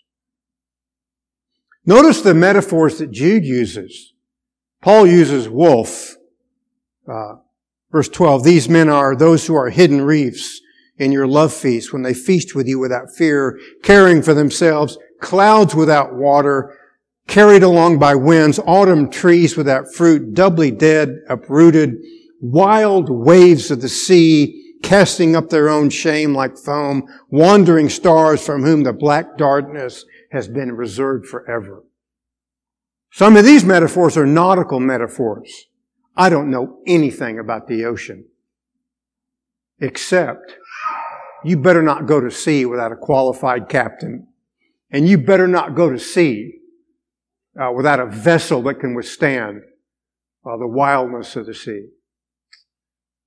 Notice 1.85 2.21
the 2.21 2.33
metaphors 2.33 2.99
that 2.99 3.11
Jude 3.11 3.45
uses. 3.45 4.13
Paul 4.81 5.07
uses 5.07 5.47
wolf, 5.47 6.17
uh, 7.11 7.35
Verse 7.91 8.09
12, 8.09 8.43
these 8.43 8.69
men 8.69 8.87
are 8.87 9.15
those 9.15 9.47
who 9.47 9.55
are 9.55 9.69
hidden 9.69 10.01
reefs 10.01 10.61
in 10.97 11.11
your 11.11 11.25
love 11.25 11.53
feast 11.53 11.91
when 11.91 12.03
they 12.03 12.13
feast 12.13 12.53
with 12.53 12.67
you 12.67 12.77
without 12.77 13.07
fear, 13.15 13.59
caring 13.81 14.21
for 14.21 14.33
themselves, 14.33 14.97
clouds 15.19 15.75
without 15.75 16.15
water, 16.15 16.75
carried 17.27 17.63
along 17.63 17.99
by 17.99 18.15
winds, 18.15 18.59
autumn 18.65 19.09
trees 19.09 19.55
without 19.55 19.93
fruit, 19.93 20.33
doubly 20.33 20.71
dead, 20.71 21.09
uprooted, 21.29 21.95
wild 22.41 23.09
waves 23.09 23.69
of 23.69 23.81
the 23.81 23.89
sea, 23.89 24.75
casting 24.81 25.35
up 25.35 25.49
their 25.49 25.69
own 25.69 25.89
shame 25.89 26.33
like 26.33 26.57
foam, 26.57 27.03
wandering 27.29 27.89
stars 27.89 28.45
from 28.45 28.63
whom 28.63 28.83
the 28.83 28.93
black 28.93 29.37
darkness 29.37 30.05
has 30.31 30.47
been 30.47 30.71
reserved 30.71 31.27
forever. 31.27 31.83
Some 33.11 33.35
of 33.35 33.45
these 33.45 33.65
metaphors 33.65 34.17
are 34.17 34.25
nautical 34.25 34.79
metaphors. 34.79 35.65
I 36.15 36.29
don't 36.29 36.51
know 36.51 36.79
anything 36.85 37.39
about 37.39 37.67
the 37.67 37.85
ocean. 37.85 38.25
Except, 39.79 40.57
you 41.43 41.57
better 41.57 41.81
not 41.81 42.05
go 42.05 42.19
to 42.19 42.29
sea 42.29 42.65
without 42.65 42.91
a 42.91 42.97
qualified 42.97 43.69
captain. 43.69 44.27
And 44.91 45.07
you 45.07 45.17
better 45.17 45.47
not 45.47 45.75
go 45.75 45.89
to 45.89 45.99
sea 45.99 46.59
uh, 47.59 47.71
without 47.71 47.99
a 47.99 48.05
vessel 48.05 48.61
that 48.63 48.79
can 48.79 48.95
withstand 48.95 49.61
uh, 50.45 50.57
the 50.57 50.67
wildness 50.67 51.35
of 51.35 51.45
the 51.45 51.53
sea. 51.53 51.87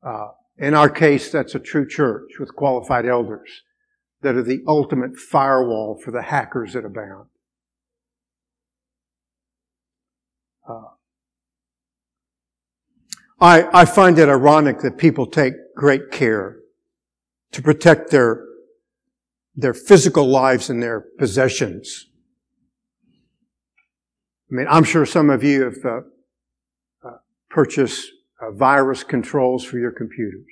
Uh, 0.04 0.28
in 0.58 0.74
our 0.74 0.88
case, 0.88 1.30
that's 1.30 1.54
a 1.54 1.60
true 1.60 1.86
church 1.86 2.38
with 2.38 2.54
qualified 2.54 3.06
elders 3.06 3.62
that 4.22 4.34
are 4.36 4.42
the 4.42 4.62
ultimate 4.66 5.16
firewall 5.16 6.00
for 6.02 6.10
the 6.10 6.22
hackers 6.22 6.72
that 6.72 6.84
abound. 6.84 7.26
Uh, 10.68 10.82
I, 13.40 13.80
I 13.80 13.84
find 13.84 14.18
it 14.18 14.28
ironic 14.28 14.80
that 14.80 14.98
people 14.98 15.26
take 15.26 15.54
great 15.74 16.12
care 16.12 16.58
to 17.50 17.60
protect 17.60 18.10
their, 18.10 18.44
their 19.54 19.74
physical 19.74 20.26
lives 20.26 20.70
and 20.70 20.82
their 20.82 21.00
possessions. 21.18 22.06
I 24.50 24.54
mean, 24.54 24.66
I'm 24.68 24.84
sure 24.84 25.06
some 25.06 25.30
of 25.30 25.42
you 25.42 25.64
have 25.64 25.84
uh, 25.84 26.00
uh, 27.04 27.16
purchased 27.50 28.10
uh, 28.40 28.50
virus 28.52 29.02
controls 29.02 29.64
for 29.64 29.78
your 29.78 29.92
computers. 29.92 30.46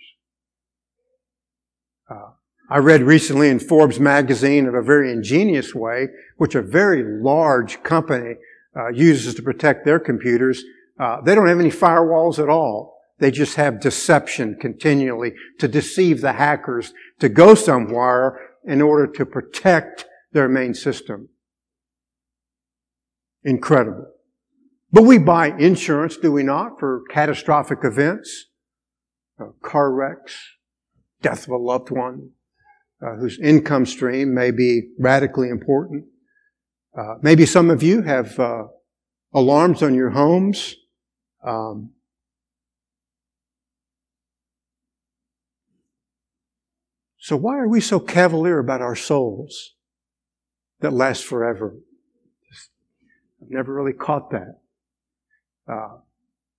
Uh, 2.11 2.31
I 2.69 2.79
read 2.79 3.03
recently 3.03 3.49
in 3.49 3.59
Forbes 3.59 3.99
magazine 3.99 4.67
of 4.67 4.75
a 4.75 4.83
very 4.83 5.11
ingenious 5.13 5.75
way, 5.75 6.09
which 6.37 6.55
a 6.55 6.63
very 6.63 7.03
large 7.05 7.83
company 7.83 8.37
uh, 8.77 8.89
uses 8.89 9.35
to 9.35 9.43
protect 9.43 9.85
their 9.85 9.99
computers. 9.99 10.63
Uh, 10.99 11.21
they 11.21 11.35
don't 11.35 11.49
have 11.49 11.61
any 11.61 11.71
firewalls 11.71 12.39
at 12.39 12.49
all. 12.49 12.99
They 13.19 13.31
just 13.31 13.57
have 13.57 13.81
deception 13.81 14.57
continually 14.59 15.35
to 15.59 15.69
deceive 15.69 16.21
the 16.21 16.33
hackers 16.33 16.95
to 17.19 17.29
go 17.29 17.55
somewhere 17.55 18.50
in 18.65 18.83
order 18.83 19.07
to 19.07 19.27
protect 19.27 20.07
their 20.33 20.49
main 20.49 20.75
system. 20.75 21.29
Incredible. 23.43 24.07
But 24.93 25.03
we 25.03 25.19
buy 25.19 25.49
insurance, 25.59 26.17
do 26.17 26.33
we 26.33 26.43
not, 26.43 26.79
for 26.79 27.03
catastrophic 27.11 27.79
events? 27.85 28.51
uh, 29.41 29.51
car 29.63 29.93
wrecks, 29.93 30.39
death 31.23 31.45
of 31.45 31.51
a 31.51 31.57
loved 31.57 31.91
one, 31.91 32.31
uh, 33.03 33.17
whose 33.17 33.39
income 33.41 33.87
stream 33.87 34.35
may 34.35 34.51
be 34.51 34.83
radically 34.99 35.49
important. 35.49 36.05
Uh, 36.97 37.15
maybe 37.23 37.47
some 37.47 37.71
of 37.71 37.83
you 37.83 38.03
have 38.03 38.39
uh, 38.39 38.65
alarms 39.33 39.83
on 39.83 39.95
your 39.95 40.11
homes. 40.11 40.75
Um, 41.47 41.93
so 47.31 47.37
why 47.37 47.57
are 47.59 47.69
we 47.69 47.81
so 47.81 48.01
cavalier 48.01 48.59
about 48.59 48.81
our 48.81 48.97
souls 48.97 49.77
that 50.81 50.93
last 50.93 51.25
forever? 51.25 51.77
I've 53.41 53.51
never 53.51 53.73
really 53.73 53.93
caught 53.93 54.33
that. 54.33 54.59
Uh, 55.69 55.99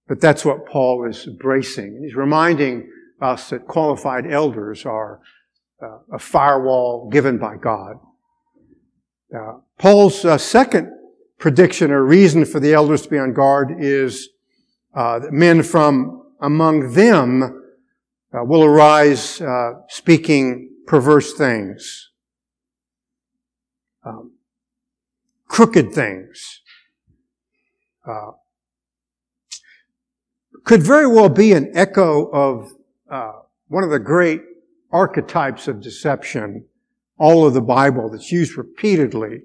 but 0.08 0.22
that's 0.22 0.46
what 0.46 0.66
Paul 0.66 1.06
is 1.10 1.28
embracing. 1.28 2.00
He's 2.02 2.16
reminding 2.16 2.90
us 3.22 3.50
that 3.50 3.68
qualified 3.68 4.26
elders 4.26 4.86
are 4.86 5.20
uh, 5.84 5.98
a 6.14 6.20
firewall 6.20 7.10
given 7.10 7.38
by 7.38 7.58
God. 7.58 8.00
Uh, 9.36 9.56
Paul's 9.78 10.24
uh, 10.24 10.38
second 10.38 10.90
prediction 11.38 11.92
or 11.92 12.06
reason 12.06 12.46
for 12.46 12.62
the 12.62 12.74
elders 12.74 13.02
to 13.02 13.10
be 13.10 13.18
on 13.18 13.34
guard 13.34 13.76
is 13.78 14.30
uh, 14.94 15.20
that 15.20 15.34
men 15.34 15.64
from 15.64 16.32
among 16.40 16.94
them 16.94 17.61
uh, 18.34 18.44
will 18.44 18.64
arise 18.64 19.42
uh, 19.42 19.74
speaking 19.90 20.70
perverse 20.88 21.34
things, 21.34 22.10
um, 24.06 24.34
crooked 25.48 25.94
things. 25.94 26.62
could 30.64 30.84
very 30.84 31.08
well 31.08 31.30
be 31.30 31.54
an 31.54 31.72
echo 31.74 32.30
of 32.32 32.72
one 33.68 33.84
of 33.86 33.90
the 33.90 34.00
great 34.00 34.42
archetypes 34.92 35.68
of 35.70 35.82
deception, 35.82 36.66
all 37.18 37.46
of 37.46 37.54
the 37.54 37.62
Bible 37.62 38.10
that's 38.10 38.32
used 38.32 38.58
repeatedly. 38.58 39.40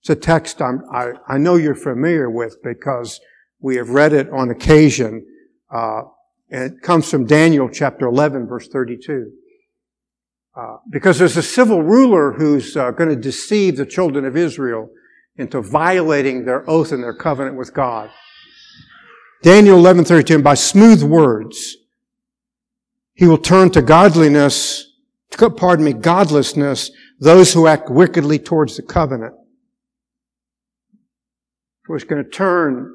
It's 0.00 0.10
a 0.10 0.14
text 0.14 0.62
i 0.62 1.12
I, 1.26 1.38
know 1.38 1.56
you're 1.56 1.74
familiar 1.74 2.30
with 2.30 2.62
because 2.62 3.20
we 3.58 3.76
have 3.76 3.90
read 3.90 4.12
it 4.12 4.30
on 4.30 4.50
occasion. 4.50 5.26
Uh, 5.70 6.02
and 6.50 6.72
it 6.72 6.82
comes 6.82 7.10
from 7.10 7.26
Daniel 7.26 7.68
chapter 7.68 8.06
11 8.06 8.46
verse 8.46 8.68
32. 8.68 9.32
Uh, 10.56 10.76
because 10.90 11.18
there's 11.18 11.36
a 11.36 11.42
civil 11.42 11.82
ruler 11.82 12.32
who's 12.32 12.76
uh, 12.76 12.92
going 12.92 13.10
to 13.10 13.16
deceive 13.16 13.76
the 13.76 13.86
children 13.86 14.24
of 14.24 14.36
Israel 14.36 14.88
into 15.36 15.60
violating 15.60 16.44
their 16.44 16.68
oath 16.70 16.92
and 16.92 17.02
their 17.02 17.14
covenant 17.14 17.56
with 17.56 17.74
God. 17.74 18.10
Daniel 19.42 19.78
11:32 19.78 20.42
by 20.42 20.54
smooth 20.54 21.02
words 21.02 21.76
he 23.14 23.26
will 23.26 23.38
turn 23.38 23.70
to 23.70 23.82
godliness, 23.82 24.92
pardon 25.56 25.84
me, 25.84 25.92
godlessness, 25.92 26.90
those 27.20 27.52
who 27.52 27.68
act 27.68 27.88
wickedly 27.88 28.38
towards 28.38 28.76
the 28.76 28.82
covenant. 28.82 29.34
So 31.86 31.94
he's 31.94 32.04
going 32.04 32.24
to 32.24 32.30
turn 32.30 32.92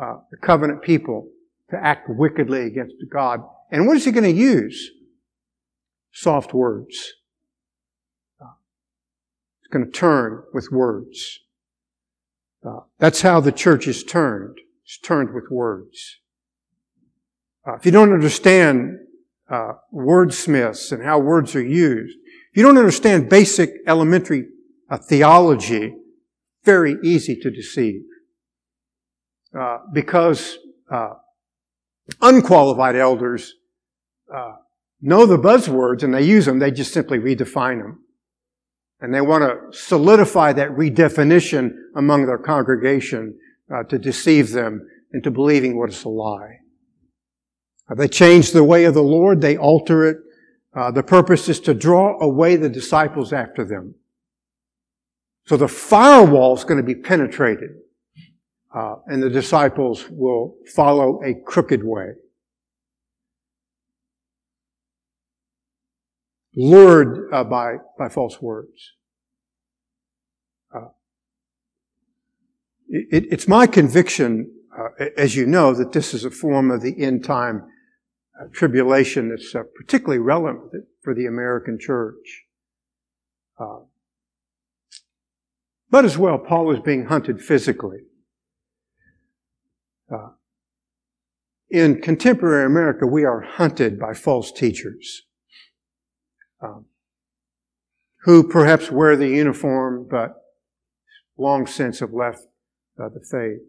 uh, 0.00 0.18
the 0.30 0.36
covenant 0.36 0.82
people 0.82 1.28
to 1.70 1.76
act 1.76 2.08
wickedly 2.08 2.62
against 2.66 2.94
God. 3.12 3.40
And 3.70 3.86
what 3.86 3.96
is 3.96 4.04
he 4.04 4.12
going 4.12 4.24
to 4.24 4.30
use? 4.30 4.90
Soft 6.12 6.54
words. 6.54 7.14
He's 9.60 9.68
going 9.70 9.84
to 9.84 9.90
turn 9.90 10.44
with 10.54 10.68
words. 10.72 11.40
That's 12.98 13.22
how 13.22 13.40
the 13.40 13.52
church 13.52 13.86
is 13.86 14.02
turned. 14.02 14.58
It's 14.84 14.98
turned 14.98 15.34
with 15.34 15.50
words. 15.50 16.18
Uh, 17.66 17.74
if 17.74 17.84
you 17.84 17.92
don't 17.92 18.12
understand 18.12 18.98
uh, 19.50 19.72
wordsmiths 19.94 20.92
and 20.92 21.02
how 21.02 21.18
words 21.18 21.54
are 21.54 21.64
used. 21.64 22.16
If 22.50 22.56
you 22.56 22.62
don't 22.62 22.78
understand 22.78 23.28
basic 23.28 23.70
elementary 23.86 24.46
uh, 24.90 24.98
theology, 24.98 25.94
very 26.64 26.96
easy 27.02 27.36
to 27.36 27.50
deceive. 27.50 28.02
Because 29.92 30.58
unqualified 32.20 32.96
elders 32.96 33.54
uh, 34.34 34.52
know 35.00 35.26
the 35.26 35.38
buzzwords 35.38 36.02
and 36.02 36.14
they 36.14 36.22
use 36.22 36.46
them, 36.46 36.58
they 36.58 36.70
just 36.70 36.92
simply 36.92 37.18
redefine 37.18 37.80
them. 37.80 38.04
And 39.00 39.14
they 39.14 39.20
want 39.20 39.44
to 39.44 39.78
solidify 39.78 40.54
that 40.54 40.70
redefinition 40.70 41.72
among 41.94 42.26
their 42.26 42.38
congregation 42.38 43.38
uh, 43.72 43.84
to 43.84 43.98
deceive 43.98 44.50
them 44.50 44.88
into 45.12 45.30
believing 45.30 45.78
what 45.78 45.90
is 45.90 46.04
a 46.04 46.08
lie. 46.08 46.58
Uh, 47.88 47.94
they 47.94 48.08
change 48.08 48.52
the 48.52 48.64
way 48.64 48.84
of 48.84 48.94
the 48.94 49.02
Lord. 49.02 49.40
They 49.40 49.56
alter 49.56 50.04
it. 50.06 50.18
Uh, 50.74 50.90
the 50.90 51.02
purpose 51.02 51.48
is 51.48 51.60
to 51.60 51.74
draw 51.74 52.20
away 52.20 52.56
the 52.56 52.68
disciples 52.68 53.32
after 53.32 53.64
them. 53.64 53.94
So 55.46 55.56
the 55.56 55.68
firewall 55.68 56.54
is 56.56 56.64
going 56.64 56.76
to 56.76 56.86
be 56.86 56.94
penetrated, 56.94 57.70
uh, 58.74 58.96
and 59.06 59.22
the 59.22 59.30
disciples 59.30 60.06
will 60.10 60.56
follow 60.74 61.20
a 61.24 61.34
crooked 61.46 61.82
way. 61.84 62.12
Lured 66.54 67.32
uh, 67.32 67.44
by, 67.44 67.76
by 67.98 68.08
false 68.08 68.42
words. 68.42 68.92
Uh, 70.74 70.88
it, 72.88 73.26
it's 73.30 73.48
my 73.48 73.66
conviction, 73.66 74.52
uh, 74.76 75.06
as 75.16 75.36
you 75.36 75.46
know, 75.46 75.72
that 75.72 75.92
this 75.92 76.12
is 76.12 76.24
a 76.24 76.30
form 76.30 76.70
of 76.70 76.82
the 76.82 77.00
end 77.00 77.24
time 77.24 77.62
tribulation 78.52 79.30
that's 79.30 79.54
uh, 79.54 79.62
particularly 79.76 80.18
relevant 80.18 80.84
for 81.02 81.14
the 81.14 81.26
American 81.26 81.78
church. 81.78 82.44
Uh, 83.58 83.80
but 85.90 86.04
as 86.04 86.16
well, 86.16 86.38
Paul 86.38 86.66
was 86.66 86.80
being 86.80 87.06
hunted 87.06 87.40
physically. 87.40 87.98
Uh, 90.12 90.30
in 91.70 92.00
contemporary 92.00 92.64
America, 92.64 93.06
we 93.06 93.24
are 93.24 93.40
hunted 93.40 93.98
by 93.98 94.14
false 94.14 94.50
teachers 94.50 95.22
um, 96.62 96.86
who 98.22 98.42
perhaps 98.42 98.90
wear 98.90 99.16
the 99.16 99.28
uniform, 99.28 100.06
but 100.10 100.34
long 101.36 101.66
since 101.66 102.00
have 102.00 102.12
left 102.12 102.46
uh, 102.98 103.08
the 103.08 103.20
faith. 103.20 103.60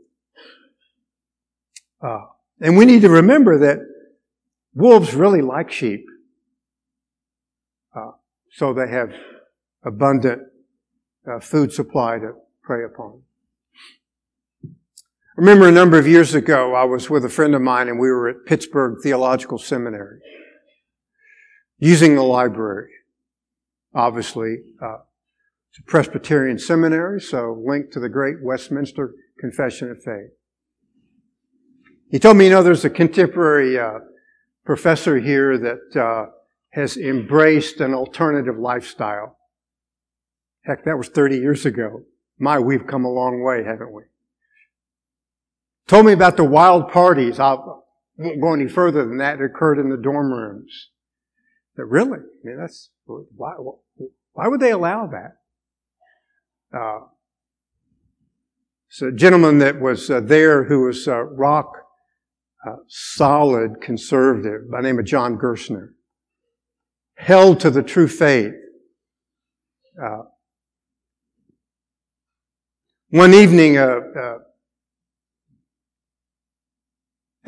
Uh, 2.02 2.26
and 2.62 2.78
we 2.78 2.86
need 2.86 3.02
to 3.02 3.10
remember 3.10 3.58
that 3.60 3.80
Wolves 4.74 5.14
really 5.14 5.42
like 5.42 5.72
sheep. 5.72 6.06
Uh, 7.96 8.12
so 8.52 8.74
they 8.74 8.88
have 8.88 9.14
abundant 9.84 10.42
uh, 11.30 11.40
food 11.40 11.74
supply 11.74 12.18
to 12.18 12.34
prey 12.64 12.86
upon. 12.86 13.22
Remember 15.40 15.70
a 15.70 15.72
number 15.72 15.98
of 15.98 16.06
years 16.06 16.36
ago, 16.36 16.76
I 16.76 16.84
was 16.84 17.10
with 17.10 17.24
a 17.24 17.30
friend 17.30 17.56
of 17.56 17.62
mine 17.62 17.88
and 17.88 17.98
we 17.98 18.10
were 18.10 18.28
at 18.28 18.46
Pittsburgh 18.46 18.98
Theological 19.02 19.58
Seminary 19.58 20.20
using 21.78 22.16
the 22.16 22.24
library. 22.24 22.90
Obviously, 23.96 24.58
uh, 24.84 24.98
it's 25.70 25.80
a 25.80 25.84
Presbyterian 25.84 26.60
seminary, 26.60 27.22
so 27.22 27.58
linked 27.66 27.94
to 27.94 28.02
the 28.02 28.10
great 28.10 28.44
Westminster 28.44 29.14
Confession 29.40 29.90
of 29.90 30.04
Faith. 30.04 30.32
He 32.12 32.20
told 32.20 32.36
me, 32.36 32.48
you 32.48 32.52
know, 32.52 32.62
there's 32.62 32.84
a 32.84 32.90
contemporary 32.90 33.80
uh, 33.80 34.00
professor 34.66 35.20
here 35.20 35.58
that 35.58 35.96
uh, 35.96 36.32
has 36.72 36.98
embraced 36.98 37.80
an 37.80 37.94
alternative 37.94 38.58
lifestyle. 38.58 39.38
Heck, 40.66 40.84
that 40.84 40.98
was 40.98 41.08
30 41.08 41.38
years 41.38 41.66
ago. 41.66 42.04
My, 42.38 42.60
we've 42.60 42.86
come 42.86 43.06
a 43.06 43.10
long 43.10 43.42
way, 43.42 43.64
haven't 43.64 43.94
we? 43.94 44.04
Told 45.90 46.06
me 46.06 46.14
about 46.14 46.38
the 46.38 46.44
wild 46.44 46.90
parties. 46.90 47.40
I 47.40 47.56
won't 48.16 48.40
go 48.40 48.54
any 48.54 48.68
further 48.68 49.04
than 49.04 49.18
that. 49.18 49.42
It 49.42 49.46
occurred 49.46 49.80
in 49.80 49.90
the 49.90 49.98
dorm 49.98 50.32
rooms. 50.32 50.92
That 51.78 51.86
really, 51.86 52.20
I 52.20 52.48
mean, 52.48 52.58
that's 52.60 52.92
why. 53.06 53.54
Why 54.34 54.48
would 54.48 54.60
they 54.60 54.72
allow 54.72 55.08
that? 55.08 55.38
Uh, 56.72 57.08
so 58.88 59.08
a 59.08 59.12
gentleman 59.12 59.58
that 59.58 59.82
was 59.82 60.12
uh, 60.12 60.20
there 60.20 60.66
who 60.66 60.84
was 60.84 61.08
uh, 61.08 61.24
rock 61.24 61.74
uh, 62.68 62.76
solid 62.88 63.82
conservative 63.82 64.70
by 64.70 64.82
the 64.82 64.88
name 64.88 65.00
of 65.00 65.06
John 65.06 65.40
Gerstner, 65.40 65.94
held 67.16 67.60
to 67.62 67.72
the 67.72 67.82
true 67.82 68.08
faith. 68.08 68.54
Uh, 70.00 70.22
one 73.10 73.34
evening, 73.34 73.80
uh, 73.80 74.00
uh, 74.16 74.38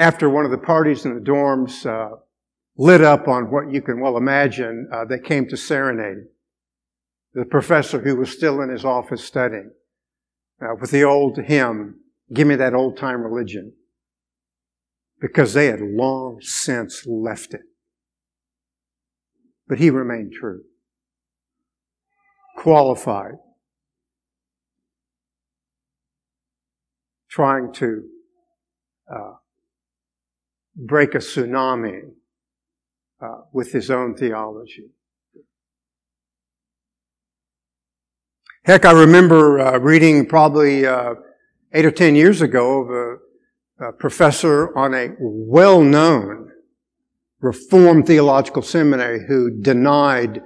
after 0.02 0.30
one 0.30 0.46
of 0.46 0.52
the 0.52 0.58
parties 0.58 1.06
in 1.06 1.14
the 1.14 1.22
dorms 1.22 1.86
uh, 1.86 2.16
lit 2.78 3.02
up 3.02 3.28
on 3.28 3.52
what 3.52 3.72
you 3.72 3.82
can 3.82 4.02
well 4.02 4.18
imagine, 4.18 4.90
uh, 4.92 5.06
they 5.06 5.20
came 5.20 5.48
to 5.48 5.56
serenade 5.56 6.26
the 7.34 7.46
professor 7.46 8.00
who 8.00 8.16
was 8.16 8.32
still 8.32 8.62
in 8.62 8.70
his 8.70 8.84
office 8.84 9.24
studying 9.24 9.72
with 10.80 10.92
the 10.92 11.04
old 11.04 11.38
hymn, 11.38 11.96
Give 12.34 12.48
me 12.48 12.56
that 12.56 12.74
old 12.74 12.98
time 12.98 13.22
religion 13.24 13.74
because 15.20 15.54
they 15.54 15.66
had 15.66 15.82
long 15.82 16.40
since 16.42 17.06
left 17.06 17.54
it. 17.54 17.62
but 19.68 19.80
he 19.80 19.90
remained 19.90 20.34
true. 20.34 20.62
Qualified. 22.58 23.34
Trying 27.30 27.74
to 27.74 28.04
uh, 29.14 29.34
break 30.76 31.16
a 31.16 31.20
tsunami 31.20 32.02
uh, 33.22 33.42
with 33.54 33.72
his 33.72 33.90
own 33.90 34.16
theology. 34.16 34.90
Heck, 38.64 38.86
I 38.86 38.92
remember 38.92 39.60
uh, 39.60 39.78
reading 39.80 40.28
probably 40.28 40.86
uh, 40.86 41.16
eight 41.74 41.86
or 41.86 41.92
ten 41.92 42.16
years 42.16 42.42
ago 42.42 42.82
of 42.82 42.90
a, 42.90 43.88
a 43.88 43.94
professor 43.94 44.78
on 44.78 44.94
a 44.94 45.10
well-known 45.20 46.50
Reformed 47.40 48.06
theological 48.06 48.62
seminary 48.62 49.26
who 49.28 49.60
denied 49.62 50.44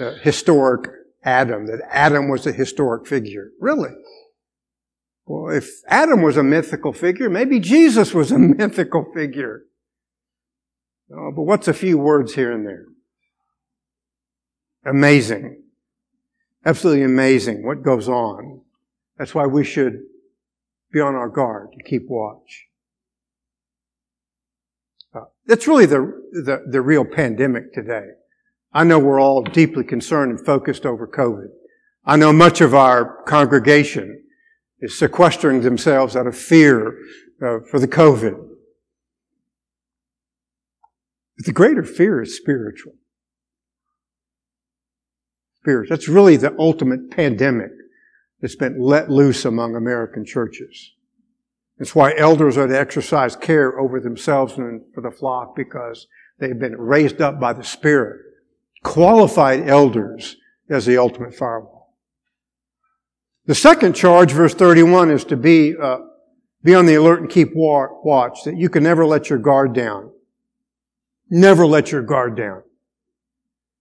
uh, 0.00 0.14
historic 0.20 0.90
Adam, 1.22 1.66
that 1.66 1.80
Adam 1.90 2.28
was 2.28 2.44
a 2.44 2.52
historic 2.52 3.06
figure. 3.06 3.50
Really? 3.60 3.92
Well, 5.26 5.54
if 5.54 5.82
Adam 5.88 6.22
was 6.22 6.36
a 6.36 6.42
mythical 6.42 6.92
figure, 6.92 7.30
maybe 7.30 7.60
Jesus 7.60 8.12
was 8.12 8.30
a 8.30 8.38
mythical 8.38 9.06
figure. 9.14 9.64
Oh, 11.12 11.32
but 11.34 11.42
what's 11.42 11.68
a 11.68 11.74
few 11.74 11.98
words 11.98 12.34
here 12.34 12.52
and 12.52 12.66
there? 12.66 12.86
Amazing. 14.84 15.62
Absolutely 16.66 17.04
amazing 17.04 17.64
what 17.64 17.82
goes 17.82 18.08
on. 18.08 18.60
That's 19.18 19.34
why 19.34 19.46
we 19.46 19.64
should 19.64 20.00
be 20.92 21.00
on 21.00 21.14
our 21.14 21.28
guard 21.28 21.68
and 21.72 21.84
keep 21.84 22.08
watch. 22.08 22.66
Uh, 25.14 25.24
that's 25.46 25.68
really 25.68 25.86
the, 25.86 26.00
the, 26.32 26.64
the 26.70 26.80
real 26.80 27.04
pandemic 27.04 27.72
today. 27.72 28.08
I 28.72 28.84
know 28.84 28.98
we're 28.98 29.20
all 29.20 29.42
deeply 29.42 29.84
concerned 29.84 30.36
and 30.36 30.44
focused 30.44 30.84
over 30.84 31.06
COVID. 31.06 31.48
I 32.04 32.16
know 32.16 32.32
much 32.32 32.60
of 32.60 32.74
our 32.74 33.22
congregation 33.24 34.23
is 34.84 34.98
sequestering 34.98 35.62
themselves 35.62 36.14
out 36.14 36.26
of 36.26 36.36
fear 36.36 36.98
uh, 37.42 37.60
for 37.70 37.78
the 37.78 37.88
COVID. 37.88 38.36
But 41.38 41.46
the 41.46 41.52
greater 41.52 41.82
fear 41.82 42.20
is 42.20 42.36
spiritual. 42.36 42.92
Spiritual. 45.62 45.96
That's 45.96 46.06
really 46.06 46.36
the 46.36 46.54
ultimate 46.58 47.10
pandemic 47.10 47.70
that's 48.42 48.56
been 48.56 48.78
let 48.78 49.10
loose 49.10 49.46
among 49.46 49.74
American 49.74 50.26
churches. 50.26 50.92
It's 51.78 51.94
why 51.94 52.14
elders 52.16 52.58
are 52.58 52.66
to 52.66 52.78
exercise 52.78 53.34
care 53.34 53.78
over 53.80 53.98
themselves 53.98 54.58
and 54.58 54.82
for 54.94 55.00
the 55.00 55.10
flock 55.10 55.56
because 55.56 56.06
they've 56.38 56.58
been 56.58 56.76
raised 56.76 57.22
up 57.22 57.40
by 57.40 57.54
the 57.54 57.64
Spirit. 57.64 58.20
Qualified 58.82 59.66
elders 59.66 60.36
as 60.68 60.84
the 60.84 60.98
ultimate 60.98 61.34
firewall. 61.34 61.73
The 63.46 63.54
second 63.54 63.94
charge, 63.94 64.32
verse 64.32 64.54
31, 64.54 65.10
is 65.10 65.24
to 65.24 65.36
be, 65.36 65.74
uh, 65.76 65.98
be 66.62 66.74
on 66.74 66.86
the 66.86 66.94
alert 66.94 67.20
and 67.20 67.30
keep 67.30 67.50
watch, 67.54 68.38
that 68.44 68.56
you 68.56 68.70
can 68.70 68.82
never 68.82 69.04
let 69.04 69.28
your 69.28 69.38
guard 69.38 69.74
down. 69.74 70.10
Never 71.28 71.66
let 71.66 71.92
your 71.92 72.02
guard 72.02 72.36
down. 72.36 72.62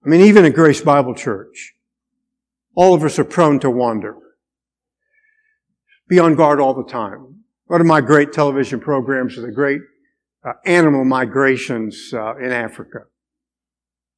I 0.06 0.10
mean, 0.10 0.22
even 0.22 0.44
at 0.44 0.54
Grace 0.54 0.82
Bible 0.82 1.16
Church, 1.16 1.76
all 2.76 2.94
of 2.94 3.04
us 3.04 3.18
are 3.20 3.24
prone 3.24 3.60
to 3.62 3.70
wander. 3.70 4.18
Be 6.10 6.20
on 6.20 6.36
guard 6.36 6.60
all 6.60 6.74
the 6.74 6.84
time. 6.84 7.44
One 7.68 7.80
of 7.80 7.88
my 7.88 8.02
great 8.02 8.34
television 8.34 8.82
programs 8.82 9.38
is 9.38 9.46
the 9.46 9.52
great 9.52 9.82
uh, 10.44 10.54
animal 10.66 11.06
migrations 11.06 12.14
uh, 12.14 12.36
in 12.36 12.52
Africa. 12.52 13.04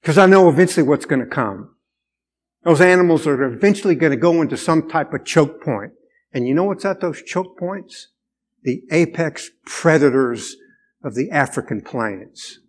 Because 0.01 0.17
I 0.17 0.25
know 0.25 0.49
eventually 0.49 0.87
what's 0.87 1.05
going 1.05 1.21
to 1.21 1.27
come. 1.27 1.74
Those 2.65 2.81
animals 2.81 3.27
are 3.27 3.43
eventually 3.43 3.93
going 3.93 4.11
to 4.11 4.17
go 4.17 4.41
into 4.41 4.57
some 4.57 4.89
type 4.89 5.13
of 5.13 5.23
choke 5.23 5.61
point. 5.61 5.93
And 6.33 6.47
you 6.47 6.55
know 6.55 6.63
what's 6.63 6.83
at 6.83 6.99
those 6.99 7.21
choke 7.21 7.57
points? 7.59 8.07
The 8.63 8.81
apex 8.91 9.51
predators 9.67 10.55
of 11.03 11.13
the 11.13 11.29
African 11.29 11.81
plains. 11.81 12.59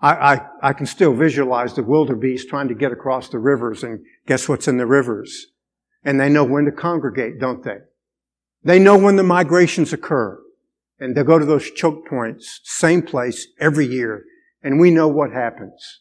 I, 0.00 0.12
I, 0.12 0.46
I 0.62 0.72
can 0.72 0.86
still 0.86 1.12
visualize 1.12 1.74
the 1.74 1.82
wildebeest 1.82 2.48
trying 2.48 2.68
to 2.68 2.74
get 2.74 2.92
across 2.92 3.28
the 3.28 3.38
rivers 3.38 3.84
and 3.84 4.00
guess 4.26 4.48
what's 4.48 4.68
in 4.68 4.78
the 4.78 4.86
rivers? 4.86 5.48
And 6.02 6.18
they 6.18 6.30
know 6.30 6.44
when 6.44 6.64
to 6.64 6.72
congregate, 6.72 7.38
don't 7.38 7.62
they? 7.62 7.78
They 8.64 8.78
know 8.78 8.96
when 8.96 9.16
the 9.16 9.22
migrations 9.22 9.92
occur. 9.92 10.40
And 11.00 11.16
they 11.16 11.22
go 11.22 11.38
to 11.38 11.44
those 11.44 11.70
choke 11.70 12.06
points, 12.06 12.60
same 12.64 13.02
place 13.02 13.46
every 13.60 13.86
year. 13.86 14.24
And 14.62 14.80
we 14.80 14.90
know 14.90 15.08
what 15.08 15.32
happens. 15.32 16.00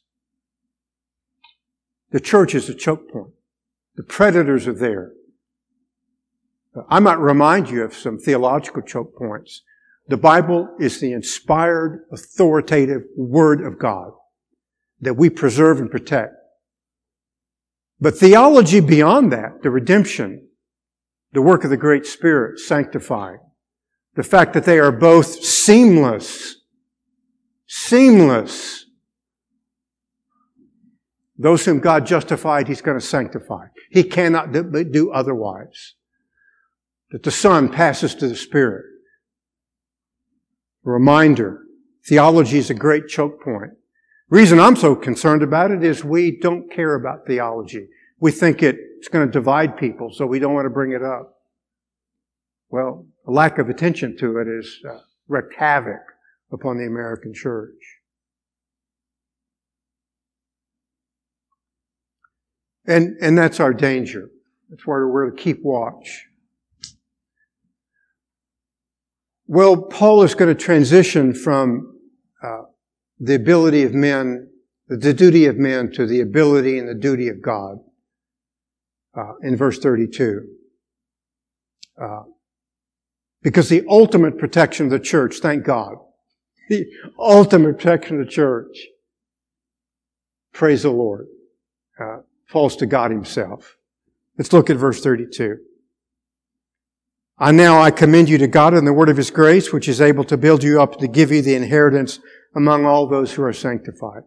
The 2.12 2.20
church 2.20 2.56
is 2.56 2.70
a 2.70 2.74
choke 2.74 3.12
point. 3.12 3.34
The 3.96 4.04
predators 4.04 4.68
are 4.68 4.74
there. 4.74 5.12
I 6.90 7.00
might 7.00 7.20
remind 7.20 7.70
you 7.70 7.84
of 7.84 7.94
some 7.94 8.20
theological 8.20 8.82
choke 8.82 9.16
points. 9.16 9.64
The 10.08 10.18
Bible 10.18 10.70
is 10.80 11.00
the 11.00 11.12
inspired, 11.12 12.06
authoritative 12.12 13.04
Word 13.16 13.62
of 13.62 13.78
God 13.78 14.12
that 15.02 15.16
we 15.16 15.30
preserve 15.30 15.80
and 15.80 15.92
protect. 15.92 16.34
But 18.00 18.18
theology 18.18 18.80
beyond 18.80 19.32
that, 19.32 19.64
the 19.64 19.72
redemption, 19.72 20.48
the 21.34 21.42
work 21.42 21.64
of 21.64 21.70
the 21.70 21.78
great 21.78 22.06
Spirit 22.06 22.60
sanctifying, 22.60 23.40
the 24.18 24.24
fact 24.24 24.54
that 24.54 24.66
they 24.66 24.80
are 24.80 24.92
both 24.92 25.28
seamless, 25.46 26.58
seamless. 27.68 28.86
Those 31.38 31.64
whom 31.64 31.80
God 31.80 32.08
justified, 32.08 32.68
He's 32.68 32.82
going 32.82 33.00
to 33.00 33.06
sanctify. 33.06 33.68
He 33.92 34.04
cannot 34.04 34.52
do 34.52 35.12
otherwise. 35.12 35.94
That 37.12 37.22
the 37.22 37.32
Son 37.32 37.72
passes 37.72 38.16
to 38.16 38.28
the 38.28 38.36
Spirit 38.36 38.86
reminder. 40.84 41.62
Theology 42.08 42.58
is 42.58 42.72
a 42.72 42.74
great 42.74 43.08
choke 43.08 43.44
point. 43.44 43.74
Reason 44.30 44.60
I'm 44.60 44.76
so 44.76 44.96
concerned 44.96 45.44
about 45.44 45.70
it 45.70 45.84
is 45.84 46.04
we 46.04 46.40
don't 46.40 46.72
care 46.72 46.96
about 46.96 47.28
theology. 47.28 47.88
We 48.20 48.32
think 48.32 48.64
it's 48.64 49.10
going 49.10 49.28
to 49.28 49.32
divide 49.32 49.78
people, 49.78 50.12
so 50.12 50.26
we 50.26 50.40
don't 50.40 50.56
want 50.56 50.66
to 50.66 50.72
bring 50.72 50.94
it 50.94 51.04
up. 51.04 51.36
Well, 52.70 53.06
a 53.28 53.32
lack 53.32 53.58
of 53.58 53.70
attention 53.70 54.18
to 54.18 54.38
it 54.38 54.48
has 54.48 54.80
uh, 54.90 55.00
wreaked 55.28 55.54
havoc 55.56 56.02
upon 56.52 56.78
the 56.78 56.86
American 56.86 57.34
church. 57.34 57.74
And, 62.86 63.18
and 63.22 63.38
that's 63.38 63.60
our 63.60 63.74
danger. 63.74 64.30
That's 64.70 64.88
where 64.88 65.08
we're 65.08 65.30
to 65.30 65.36
keep 65.36 65.62
watch. 65.62 66.26
Well, 69.46 69.82
Paul 69.82 70.24
is 70.24 70.34
going 70.34 70.56
to 70.56 70.62
transition 70.62 71.34
from 71.34 71.98
uh, 72.42 72.64
the 73.20 73.36
ability 73.36 73.84
of 73.84 73.94
men, 73.94 74.50
the 74.88 75.14
duty 75.14 75.46
of 75.46 75.58
men, 75.58 75.92
to 75.94 76.06
the 76.06 76.22
ability 76.22 76.78
and 76.80 76.88
the 76.88 76.96
duty 76.96 77.28
of 77.28 77.42
God 77.42 77.78
uh, 79.18 79.34
in 79.42 79.58
verse 79.58 79.80
32. 79.80 80.44
Uh, 82.02 82.24
because 83.48 83.70
the 83.70 83.86
ultimate 83.88 84.38
protection 84.38 84.88
of 84.88 84.92
the 84.92 85.00
church, 85.00 85.38
thank 85.38 85.64
God, 85.64 85.96
the 86.68 86.86
ultimate 87.18 87.78
protection 87.78 88.20
of 88.20 88.26
the 88.26 88.30
church, 88.30 88.78
praise 90.52 90.84
the 90.84 90.90
Lord, 90.90 91.28
uh, 91.98 92.18
falls 92.46 92.76
to 92.76 92.86
God 92.86 93.10
Himself. 93.10 93.78
Let's 94.38 94.52
look 94.52 94.70
at 94.70 94.76
verse 94.76 95.02
32. 95.02 95.60
I 97.38 97.54
now 97.54 97.82
I 97.82 97.90
commend 97.90 98.28
you 98.28 98.38
to 98.38 98.48
God 98.48 98.74
and 98.74 98.86
the 98.86 98.92
word 98.92 99.08
of 99.08 99.16
His 99.16 99.32
grace, 99.32 99.72
which 99.72 99.88
is 99.88 100.02
able 100.02 100.26
to 100.26 100.36
build 100.36 100.62
you 100.62 100.82
up 100.82 101.00
to 101.00 101.08
give 101.08 101.32
you 101.32 101.42
the 101.42 101.56
inheritance 101.56 102.20
among 102.54 102.86
all 102.86 103.08
those 103.08 103.34
who 103.34 103.44
are 103.44 103.54
sanctified. 103.54 104.24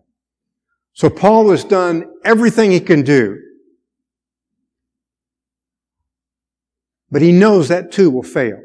So 0.94 1.10
Paul 1.10 1.50
has 1.50 1.62
done 1.62 2.10
everything 2.24 2.70
he 2.70 2.80
can 2.80 3.02
do. 3.02 3.38
But 7.10 7.20
he 7.20 7.32
knows 7.32 7.68
that 7.68 7.92
too 7.92 8.10
will 8.10 8.22
fail. 8.22 8.62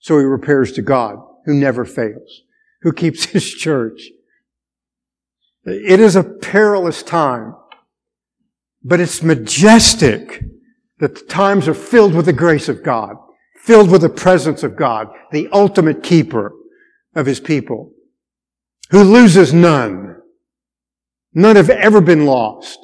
So 0.00 0.18
he 0.18 0.24
repairs 0.24 0.72
to 0.72 0.82
God, 0.82 1.18
who 1.44 1.54
never 1.54 1.84
fails, 1.84 2.42
who 2.82 2.92
keeps 2.92 3.24
his 3.26 3.48
church. 3.48 4.08
It 5.64 6.00
is 6.00 6.16
a 6.16 6.24
perilous 6.24 7.02
time, 7.02 7.54
but 8.82 8.98
it's 8.98 9.22
majestic 9.22 10.42
that 10.98 11.14
the 11.14 11.24
times 11.26 11.68
are 11.68 11.74
filled 11.74 12.14
with 12.14 12.26
the 12.26 12.32
grace 12.32 12.68
of 12.68 12.82
God, 12.82 13.16
filled 13.56 13.90
with 13.90 14.00
the 14.00 14.08
presence 14.08 14.62
of 14.62 14.76
God, 14.76 15.08
the 15.32 15.48
ultimate 15.52 16.02
keeper 16.02 16.52
of 17.14 17.26
his 17.26 17.40
people, 17.40 17.92
who 18.90 19.02
loses 19.02 19.52
none. 19.52 20.16
None 21.34 21.56
have 21.56 21.70
ever 21.70 22.00
been 22.00 22.24
lost. 22.24 22.78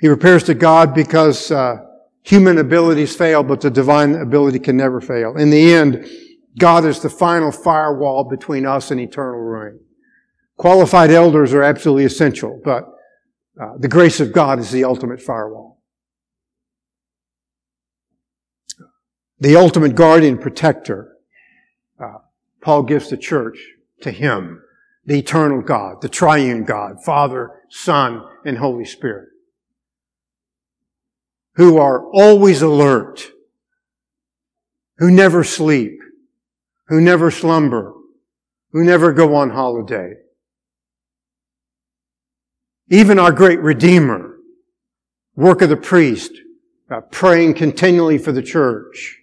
He 0.00 0.08
repairs 0.08 0.44
to 0.44 0.54
God 0.54 0.94
because 0.94 1.50
uh, 1.50 1.85
Human 2.26 2.58
abilities 2.58 3.14
fail, 3.14 3.44
but 3.44 3.60
the 3.60 3.70
divine 3.70 4.16
ability 4.16 4.58
can 4.58 4.76
never 4.76 5.00
fail. 5.00 5.36
In 5.36 5.50
the 5.50 5.72
end, 5.72 6.08
God 6.58 6.84
is 6.84 6.98
the 6.98 7.08
final 7.08 7.52
firewall 7.52 8.24
between 8.24 8.66
us 8.66 8.90
and 8.90 9.00
eternal 9.00 9.38
ruin. 9.38 9.78
Qualified 10.56 11.12
elders 11.12 11.54
are 11.54 11.62
absolutely 11.62 12.04
essential, 12.04 12.60
but 12.64 12.82
uh, 13.60 13.74
the 13.78 13.86
grace 13.86 14.18
of 14.18 14.32
God 14.32 14.58
is 14.58 14.72
the 14.72 14.82
ultimate 14.82 15.22
firewall. 15.22 15.80
The 19.38 19.54
ultimate 19.54 19.94
guardian 19.94 20.38
protector. 20.38 21.12
Uh, 22.00 22.18
Paul 22.60 22.82
gives 22.82 23.08
the 23.08 23.16
church 23.16 23.58
to 24.00 24.10
Him, 24.10 24.62
the 25.04 25.20
eternal 25.20 25.62
God, 25.62 26.02
the 26.02 26.08
triune 26.08 26.64
God, 26.64 27.04
Father, 27.04 27.52
Son, 27.68 28.24
and 28.44 28.58
Holy 28.58 28.84
Spirit, 28.84 29.28
who 31.56 31.78
are 31.78 32.04
always 32.12 32.62
alert, 32.62 33.26
who 34.98 35.10
never 35.10 35.42
sleep, 35.42 35.98
who 36.88 37.00
never 37.00 37.30
slumber, 37.30 37.94
who 38.72 38.84
never 38.84 39.12
go 39.12 39.34
on 39.34 39.50
holiday. 39.50 40.14
Even 42.90 43.18
our 43.18 43.32
great 43.32 43.58
Redeemer, 43.60 44.36
work 45.34 45.62
of 45.62 45.70
the 45.70 45.76
priest, 45.76 46.32
uh, 46.90 47.00
praying 47.00 47.54
continually 47.54 48.18
for 48.18 48.32
the 48.32 48.42
church. 48.42 49.18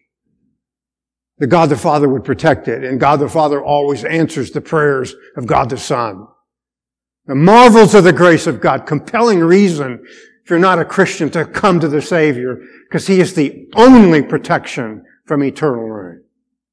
The 1.37 1.47
God 1.47 1.69
the 1.69 1.77
Father 1.77 2.09
would 2.09 2.23
protect 2.23 2.67
it, 2.67 2.83
and 2.83 2.99
God 2.99 3.19
the 3.19 3.29
Father 3.29 3.63
always 3.63 4.03
answers 4.03 4.51
the 4.51 4.61
prayers 4.61 5.15
of 5.37 5.45
God 5.45 5.69
the 5.69 5.77
Son. 5.77 6.27
The 7.25 7.35
marvels 7.35 7.95
of 7.95 8.03
the 8.03 8.11
grace 8.11 8.47
of 8.47 8.59
God, 8.59 8.85
compelling 8.85 9.39
reason 9.39 10.03
if 10.43 10.49
you're 10.49 10.59
not 10.59 10.79
a 10.79 10.85
Christian 10.85 11.29
to 11.31 11.45
come 11.45 11.79
to 11.79 11.87
the 11.87 12.01
Savior, 12.01 12.59
because 12.87 13.07
He 13.07 13.19
is 13.19 13.33
the 13.33 13.67
only 13.75 14.21
protection 14.21 15.03
from 15.25 15.43
eternal 15.43 15.89
ruin. 15.89 16.23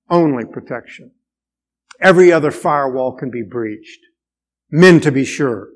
Only 0.09 0.45
protection. 0.45 1.13
Every 2.01 2.33
other 2.33 2.51
firewall 2.51 3.13
can 3.13 3.31
be 3.31 3.43
breached. 3.43 4.01
Men 4.71 5.01
to 5.01 5.13
be 5.13 5.25
sure. 5.25 5.69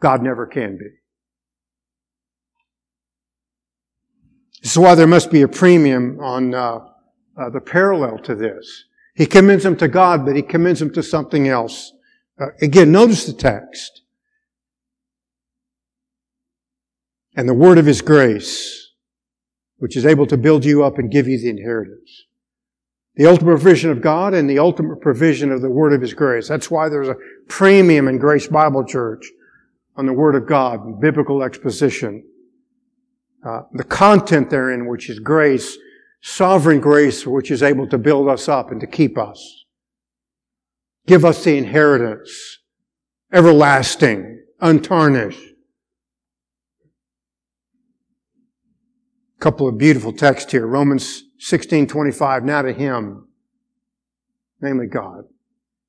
God 0.00 0.22
never 0.22 0.46
can 0.46 0.78
be. 0.78 0.88
This 4.62 4.72
is 4.72 4.78
why 4.78 4.94
there 4.94 5.06
must 5.06 5.30
be 5.30 5.42
a 5.42 5.48
premium 5.48 6.18
on 6.20 6.54
uh, 6.54 6.80
uh, 7.38 7.50
the 7.50 7.60
parallel 7.60 8.18
to 8.18 8.34
this. 8.34 8.84
He 9.14 9.26
commends 9.26 9.64
him 9.64 9.76
to 9.76 9.88
God, 9.88 10.24
but 10.26 10.36
he 10.36 10.42
commends 10.42 10.80
him 10.80 10.92
to 10.94 11.02
something 11.02 11.48
else. 11.48 11.92
Uh, 12.38 12.48
again, 12.60 12.92
notice 12.92 13.26
the 13.26 13.32
text. 13.32 14.02
And 17.36 17.48
the 17.48 17.54
word 17.54 17.78
of 17.78 17.86
his 17.86 18.02
grace, 18.02 18.92
which 19.76 19.96
is 19.96 20.06
able 20.06 20.26
to 20.26 20.36
build 20.36 20.64
you 20.64 20.82
up 20.82 20.98
and 20.98 21.10
give 21.10 21.28
you 21.28 21.38
the 21.38 21.50
inheritance. 21.50 22.24
The 23.16 23.26
ultimate 23.26 23.52
provision 23.52 23.90
of 23.90 24.00
God 24.00 24.34
and 24.34 24.48
the 24.48 24.58
ultimate 24.58 25.00
provision 25.00 25.52
of 25.52 25.62
the 25.62 25.70
word 25.70 25.92
of 25.92 26.00
his 26.00 26.14
grace. 26.14 26.48
That's 26.48 26.70
why 26.70 26.88
there's 26.88 27.08
a 27.08 27.16
premium 27.48 28.08
in 28.08 28.18
Grace 28.18 28.46
Bible 28.46 28.84
Church 28.84 29.26
on 29.96 30.06
the 30.06 30.12
Word 30.12 30.34
of 30.34 30.46
God, 30.46 31.00
biblical 31.00 31.42
exposition. 31.42 32.24
Uh, 33.46 33.62
the 33.72 33.84
content 33.84 34.50
therein, 34.50 34.86
which 34.86 35.08
is 35.08 35.18
grace, 35.18 35.78
sovereign 36.20 36.80
grace, 36.80 37.26
which 37.26 37.50
is 37.50 37.62
able 37.62 37.86
to 37.88 37.96
build 37.96 38.28
us 38.28 38.48
up 38.48 38.70
and 38.70 38.80
to 38.80 38.86
keep 38.86 39.16
us. 39.16 39.64
Give 41.06 41.24
us 41.24 41.44
the 41.44 41.56
inheritance, 41.56 42.58
everlasting, 43.32 44.42
untarnished. 44.60 45.55
Couple 49.38 49.68
of 49.68 49.76
beautiful 49.76 50.12
texts 50.12 50.50
here. 50.50 50.66
Romans 50.66 51.24
16, 51.38 51.86
25. 51.86 52.44
Now 52.44 52.62
to 52.62 52.72
Him, 52.72 53.28
namely 54.60 54.86
God. 54.86 55.24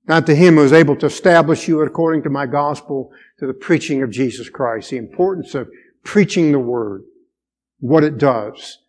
Not 0.07 0.25
to 0.27 0.35
Him 0.35 0.55
who 0.55 0.63
is 0.63 0.73
able 0.73 0.95
to 0.97 1.05
establish 1.05 1.67
you 1.67 1.81
according 1.81 2.23
to 2.23 2.29
my 2.29 2.45
gospel 2.45 3.11
to 3.39 3.47
the 3.47 3.53
preaching 3.53 4.01
of 4.03 4.09
Jesus 4.09 4.49
Christ, 4.49 4.89
the 4.89 4.97
importance 4.97 5.55
of 5.55 5.69
preaching 6.03 6.51
the 6.51 6.59
Word, 6.59 7.03
what 7.79 8.03
it 8.03 8.17
does, 8.17 8.79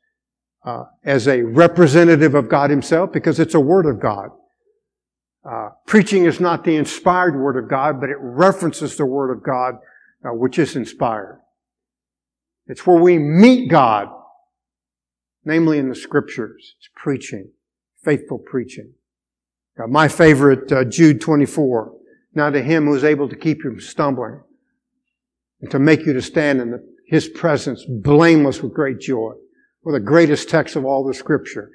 uh, 0.65 0.85
as 1.05 1.29
a 1.29 1.43
representative 1.43 2.35
of 2.35 2.49
God 2.49 2.71
Himself, 2.71 3.13
because 3.13 3.39
it's 3.41 3.55
a 3.55 3.61
Word 3.61 3.87
of 3.87 4.01
God. 4.01 4.31
Uh, 5.49 5.71
preaching 5.87 6.25
is 6.25 6.41
not 6.41 6.65
the 6.65 6.77
inspired 6.77 7.37
Word 7.37 7.57
of 7.57 7.71
God, 7.71 8.01
but 8.01 8.11
it 8.11 8.19
references 8.21 8.97
the 8.97 9.07
Word 9.07 9.31
of 9.31 9.43
God, 9.43 9.75
uh, 10.25 10.33
which 10.35 10.59
is 10.59 10.77
inspired. 10.77 11.41
It's 12.67 12.87
where 12.87 13.01
we 13.01 13.19
meet 13.19 13.71
God, 13.71 14.09
namely 15.49 15.79
in 15.79 15.89
the 15.89 15.95
Scriptures. 15.95 16.75
It's 16.79 16.91
preaching, 16.95 17.51
faithful 18.05 18.39
preaching. 18.39 18.93
Uh, 19.83 19.87
my 19.87 20.07
favorite, 20.07 20.71
uh, 20.71 20.85
Jude 20.85 21.23
24. 21.23 21.95
Now 22.35 22.51
to 22.51 22.63
him 22.63 22.85
who 22.85 22.95
is 22.95 23.03
able 23.03 23.31
to 23.31 23.35
keep 23.35 23.65
you 23.65 23.71
from 23.71 23.81
stumbling 23.81 24.43
and 25.63 25.71
to 25.71 25.79
make 25.79 26.05
you 26.05 26.13
to 26.13 26.21
stand 26.21 26.61
in 26.61 26.71
the, 26.71 26.87
his 27.07 27.29
presence 27.29 27.83
blameless 27.89 28.63
with 28.63 28.75
great 28.75 29.01
joy. 29.01 29.33
Well, 29.83 29.95
the 29.95 30.01
greatest 30.01 30.51
text 30.51 30.77
of 30.77 30.85
all 30.85 31.03
the 31.03 31.15
scripture. 31.15 31.71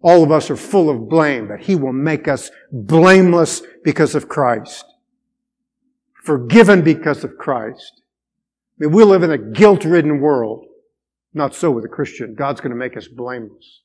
All 0.00 0.22
of 0.24 0.32
us 0.32 0.48
are 0.48 0.56
full 0.56 0.88
of 0.88 1.10
blame, 1.10 1.48
but 1.48 1.60
he 1.60 1.74
will 1.74 1.92
make 1.92 2.28
us 2.28 2.50
blameless 2.72 3.60
because 3.84 4.14
of 4.14 4.28
Christ. 4.28 4.86
Forgiven 6.24 6.82
because 6.82 7.24
of 7.24 7.36
Christ. 7.36 8.00
I 8.80 8.86
mean, 8.86 8.92
we 8.94 9.04
live 9.04 9.22
in 9.22 9.32
a 9.32 9.38
guilt-ridden 9.38 10.20
world. 10.20 10.67
Not 11.34 11.54
so 11.54 11.70
with 11.70 11.84
a 11.84 11.88
Christian. 11.88 12.34
God's 12.34 12.60
going 12.60 12.70
to 12.70 12.76
make 12.76 12.96
us 12.96 13.08
blameless. 13.08 13.82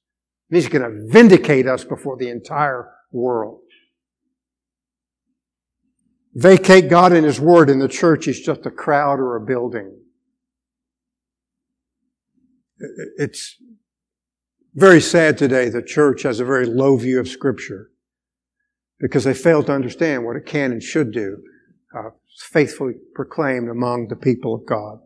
He's 0.50 0.68
going 0.68 0.84
to 0.84 1.12
vindicate 1.12 1.68
us 1.68 1.84
before 1.84 2.18
the 2.18 2.30
entire 2.30 2.92
world. 3.12 3.62
Vacate 6.36 6.90
God 6.90 7.12
and 7.14 7.26
His 7.26 7.40
Word 7.40 7.70
in 7.70 7.80
the 7.80 7.88
church 7.88 8.28
is 8.28 8.40
just 8.40 8.66
a 8.66 8.72
crowd 8.72 9.20
or 9.20 9.36
a 9.36 9.46
building. 9.46 9.96
It's 13.18 13.58
very 14.74 15.00
sad 15.00 15.38
today 15.38 15.70
the 15.70 15.82
church 15.82 16.24
has 16.24 16.40
a 16.40 16.46
very 16.46 16.66
low 16.66 16.98
view 16.98 17.20
of 17.20 17.28
Scripture 17.28 17.92
because 19.00 19.24
they 19.24 19.34
fail 19.34 19.64
to 19.64 19.72
understand 19.72 20.26
what 20.26 20.36
it 20.36 20.46
can 20.46 20.72
and 20.72 20.82
should 20.82 21.12
do, 21.12 21.38
uh, 21.96 22.10
faithfully 22.38 22.94
proclaimed 23.14 23.70
among 23.70 24.08
the 24.08 24.16
people 24.16 24.56
of 24.56 24.66
God. 24.66 25.00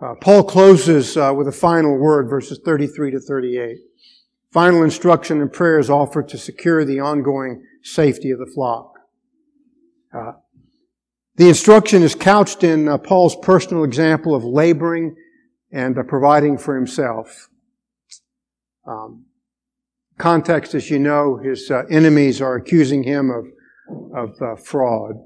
Uh, 0.00 0.14
Paul 0.20 0.44
closes 0.44 1.16
uh, 1.16 1.32
with 1.34 1.48
a 1.48 1.52
final 1.52 1.96
word, 1.96 2.28
verses 2.28 2.60
33 2.62 3.12
to 3.12 3.20
38. 3.20 3.78
Final 4.52 4.82
instruction 4.82 5.40
and 5.40 5.50
prayers 5.50 5.88
offered 5.88 6.28
to 6.28 6.38
secure 6.38 6.84
the 6.84 7.00
ongoing 7.00 7.64
safety 7.82 8.30
of 8.30 8.38
the 8.38 8.46
flock. 8.46 8.92
Uh, 10.14 10.32
the 11.36 11.48
instruction 11.48 12.02
is 12.02 12.14
couched 12.14 12.62
in 12.62 12.88
uh, 12.88 12.98
Paul's 12.98 13.36
personal 13.36 13.84
example 13.84 14.34
of 14.34 14.44
laboring 14.44 15.16
and 15.72 15.98
uh, 15.98 16.02
providing 16.02 16.58
for 16.58 16.74
himself. 16.74 17.48
Um, 18.86 19.24
context, 20.18 20.74
as 20.74 20.90
you 20.90 20.98
know, 20.98 21.38
his 21.38 21.70
enemies 21.90 22.40
are 22.40 22.54
accusing 22.54 23.02
him 23.02 23.30
of 23.30 23.46
of 24.12 24.64
fraud. 24.64 25.16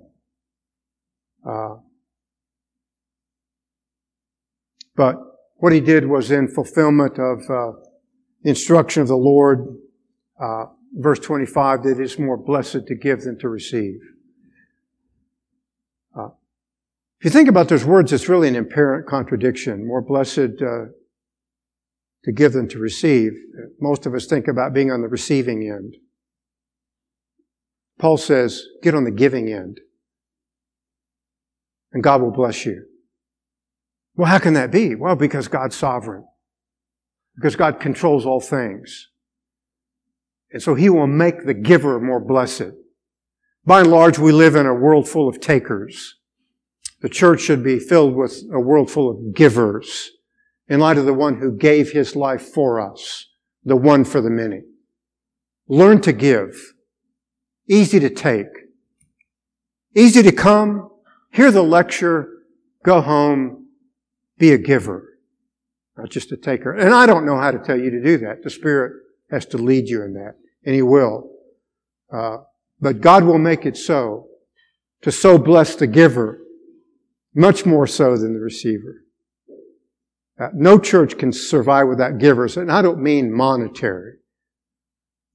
But 5.00 5.16
what 5.56 5.72
he 5.72 5.80
did 5.80 6.06
was 6.06 6.30
in 6.30 6.46
fulfillment 6.46 7.18
of 7.18 7.48
uh, 7.48 7.72
instruction 8.44 9.00
of 9.00 9.08
the 9.08 9.16
Lord. 9.16 9.78
Uh, 10.38 10.66
verse 10.92 11.18
25, 11.20 11.84
that 11.84 11.92
it 11.92 12.00
is 12.00 12.18
more 12.18 12.36
blessed 12.36 12.86
to 12.86 12.94
give 12.94 13.22
than 13.22 13.38
to 13.38 13.48
receive. 13.48 13.98
Uh, 16.14 16.28
if 17.18 17.24
you 17.24 17.30
think 17.30 17.48
about 17.48 17.70
those 17.70 17.82
words, 17.82 18.12
it's 18.12 18.28
really 18.28 18.48
an 18.48 18.56
apparent 18.56 19.06
contradiction. 19.06 19.86
More 19.86 20.02
blessed 20.02 20.60
uh, 20.60 20.92
to 22.24 22.32
give 22.34 22.52
than 22.52 22.68
to 22.68 22.78
receive. 22.78 23.32
Most 23.80 24.04
of 24.04 24.12
us 24.12 24.26
think 24.26 24.48
about 24.48 24.74
being 24.74 24.90
on 24.90 25.00
the 25.00 25.08
receiving 25.08 25.62
end. 25.62 25.96
Paul 27.98 28.18
says, 28.18 28.66
get 28.82 28.94
on 28.94 29.04
the 29.04 29.10
giving 29.10 29.50
end, 29.50 29.80
and 31.90 32.02
God 32.02 32.20
will 32.20 32.32
bless 32.32 32.66
you. 32.66 32.84
Well, 34.20 34.28
how 34.28 34.38
can 34.38 34.52
that 34.52 34.70
be? 34.70 34.94
Well, 34.94 35.16
because 35.16 35.48
God's 35.48 35.74
sovereign. 35.74 36.26
Because 37.36 37.56
God 37.56 37.80
controls 37.80 38.26
all 38.26 38.38
things. 38.38 39.08
And 40.52 40.62
so 40.62 40.74
He 40.74 40.90
will 40.90 41.06
make 41.06 41.46
the 41.46 41.54
giver 41.54 41.98
more 41.98 42.20
blessed. 42.20 42.72
By 43.64 43.80
and 43.80 43.90
large, 43.90 44.18
we 44.18 44.30
live 44.30 44.56
in 44.56 44.66
a 44.66 44.74
world 44.74 45.08
full 45.08 45.26
of 45.26 45.40
takers. 45.40 46.16
The 47.00 47.08
church 47.08 47.40
should 47.40 47.64
be 47.64 47.78
filled 47.78 48.14
with 48.14 48.42
a 48.52 48.60
world 48.60 48.90
full 48.90 49.08
of 49.08 49.34
givers 49.34 50.10
in 50.68 50.80
light 50.80 50.98
of 50.98 51.06
the 51.06 51.14
one 51.14 51.40
who 51.40 51.56
gave 51.56 51.92
his 51.92 52.14
life 52.14 52.42
for 52.42 52.78
us, 52.78 53.24
the 53.64 53.74
one 53.74 54.04
for 54.04 54.20
the 54.20 54.28
many. 54.28 54.60
Learn 55.66 56.02
to 56.02 56.12
give. 56.12 56.74
Easy 57.70 57.98
to 57.98 58.10
take. 58.10 58.48
Easy 59.96 60.22
to 60.22 60.30
come, 60.30 60.90
hear 61.32 61.50
the 61.50 61.64
lecture, 61.64 62.28
go 62.84 63.00
home, 63.00 63.59
be 64.40 64.52
a 64.52 64.58
giver. 64.58 65.18
not 65.96 66.10
just 66.10 66.32
a 66.32 66.36
taker. 66.36 66.72
And 66.72 66.94
I 66.94 67.06
don't 67.06 67.26
know 67.26 67.36
how 67.36 67.50
to 67.50 67.58
tell 67.58 67.78
you 67.78 67.90
to 67.90 68.02
do 68.02 68.18
that. 68.18 68.42
The 68.42 68.50
Spirit 68.50 68.94
has 69.30 69.46
to 69.46 69.58
lead 69.58 69.88
you 69.88 70.02
in 70.02 70.14
that, 70.14 70.34
and 70.64 70.74
He 70.74 70.82
will. 70.82 71.30
Uh, 72.12 72.38
but 72.80 73.00
God 73.00 73.24
will 73.24 73.38
make 73.38 73.66
it 73.66 73.76
so 73.76 74.26
to 75.02 75.12
so 75.12 75.38
bless 75.38 75.76
the 75.76 75.86
giver, 75.86 76.40
much 77.34 77.64
more 77.64 77.86
so 77.86 78.16
than 78.16 78.32
the 78.32 78.40
receiver. 78.40 79.04
Uh, 80.38 80.48
no 80.54 80.78
church 80.78 81.18
can 81.18 81.32
survive 81.32 81.86
without 81.86 82.18
givers, 82.18 82.56
and 82.56 82.72
I 82.72 82.80
don't 82.80 83.02
mean 83.02 83.30
monetary. 83.30 84.14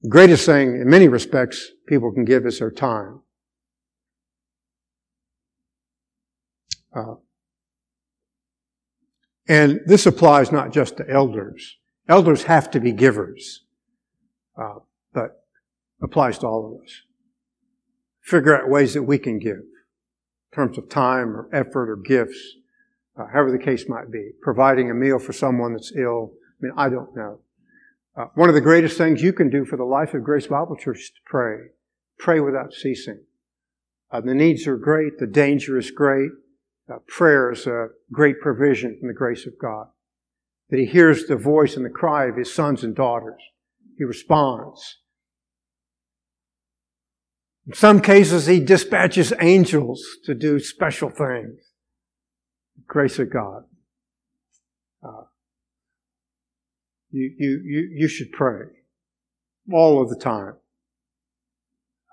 The 0.02 0.08
greatest 0.08 0.46
thing, 0.46 0.80
in 0.80 0.90
many 0.90 1.06
respects, 1.06 1.70
people 1.86 2.12
can 2.12 2.24
give 2.24 2.44
is 2.44 2.58
their 2.58 2.72
time. 2.72 3.20
Uh, 6.94 7.14
and 9.48 9.80
this 9.86 10.06
applies 10.06 10.50
not 10.50 10.72
just 10.72 10.96
to 10.96 11.08
elders. 11.08 11.76
Elders 12.08 12.44
have 12.44 12.70
to 12.72 12.80
be 12.80 12.92
givers, 12.92 13.64
uh, 14.60 14.76
but 15.12 15.44
applies 16.02 16.38
to 16.38 16.46
all 16.46 16.66
of 16.66 16.82
us. 16.82 17.02
Figure 18.20 18.56
out 18.56 18.68
ways 18.68 18.94
that 18.94 19.02
we 19.02 19.18
can 19.18 19.38
give 19.38 19.58
in 19.58 20.54
terms 20.54 20.78
of 20.78 20.88
time 20.88 21.36
or 21.36 21.48
effort 21.52 21.90
or 21.90 21.96
gifts, 21.96 22.56
uh, 23.18 23.26
however 23.32 23.50
the 23.50 23.58
case 23.58 23.88
might 23.88 24.10
be. 24.10 24.30
Providing 24.42 24.90
a 24.90 24.94
meal 24.94 25.18
for 25.18 25.32
someone 25.32 25.72
that's 25.72 25.92
ill. 25.96 26.32
I 26.34 26.66
mean, 26.66 26.72
I 26.76 26.88
don't 26.88 27.14
know. 27.16 27.40
Uh, 28.16 28.26
one 28.34 28.48
of 28.48 28.54
the 28.54 28.60
greatest 28.60 28.96
things 28.96 29.22
you 29.22 29.32
can 29.32 29.50
do 29.50 29.64
for 29.64 29.76
the 29.76 29.84
life 29.84 30.14
of 30.14 30.24
Grace 30.24 30.46
Bible 30.46 30.76
Church 30.76 31.00
is 31.00 31.10
to 31.10 31.20
pray. 31.24 31.56
Pray 32.18 32.40
without 32.40 32.72
ceasing. 32.72 33.20
Uh, 34.10 34.20
the 34.20 34.34
needs 34.34 34.66
are 34.66 34.76
great. 34.76 35.18
The 35.18 35.26
danger 35.26 35.76
is 35.76 35.90
great. 35.90 36.30
Uh, 36.88 36.98
prayer 37.08 37.50
is 37.50 37.66
a 37.66 37.88
great 38.12 38.40
provision 38.40 38.96
from 38.98 39.08
the 39.08 39.14
grace 39.14 39.46
of 39.46 39.58
God. 39.60 39.88
That 40.70 40.78
He 40.78 40.86
hears 40.86 41.26
the 41.26 41.36
voice 41.36 41.76
and 41.76 41.84
the 41.84 41.90
cry 41.90 42.26
of 42.26 42.36
His 42.36 42.52
sons 42.52 42.84
and 42.84 42.94
daughters. 42.94 43.40
He 43.98 44.04
responds. 44.04 44.98
In 47.66 47.72
some 47.72 48.00
cases, 48.00 48.46
He 48.46 48.60
dispatches 48.60 49.32
angels 49.40 50.04
to 50.24 50.34
do 50.34 50.60
special 50.60 51.10
things. 51.10 51.58
The 52.76 52.82
grace 52.86 53.18
of 53.18 53.32
God. 53.32 53.64
Uh, 55.02 55.24
you, 57.10 57.34
you, 57.36 57.62
you, 57.64 57.90
you 57.94 58.08
should 58.08 58.30
pray 58.32 58.66
all 59.72 60.00
of 60.00 60.08
the 60.08 60.16
time. 60.16 60.54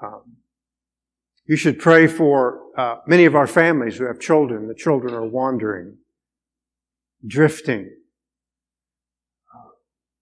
Um, 0.01 0.37
you 1.45 1.55
should 1.55 1.79
pray 1.79 2.07
for 2.07 2.61
uh, 2.77 2.97
many 3.05 3.25
of 3.25 3.35
our 3.35 3.47
families 3.47 3.97
who 3.97 4.05
have 4.05 4.19
children. 4.19 4.67
The 4.67 4.75
children 4.75 5.13
are 5.13 5.27
wandering, 5.27 5.97
drifting. 7.25 7.91
Uh, 9.53 9.69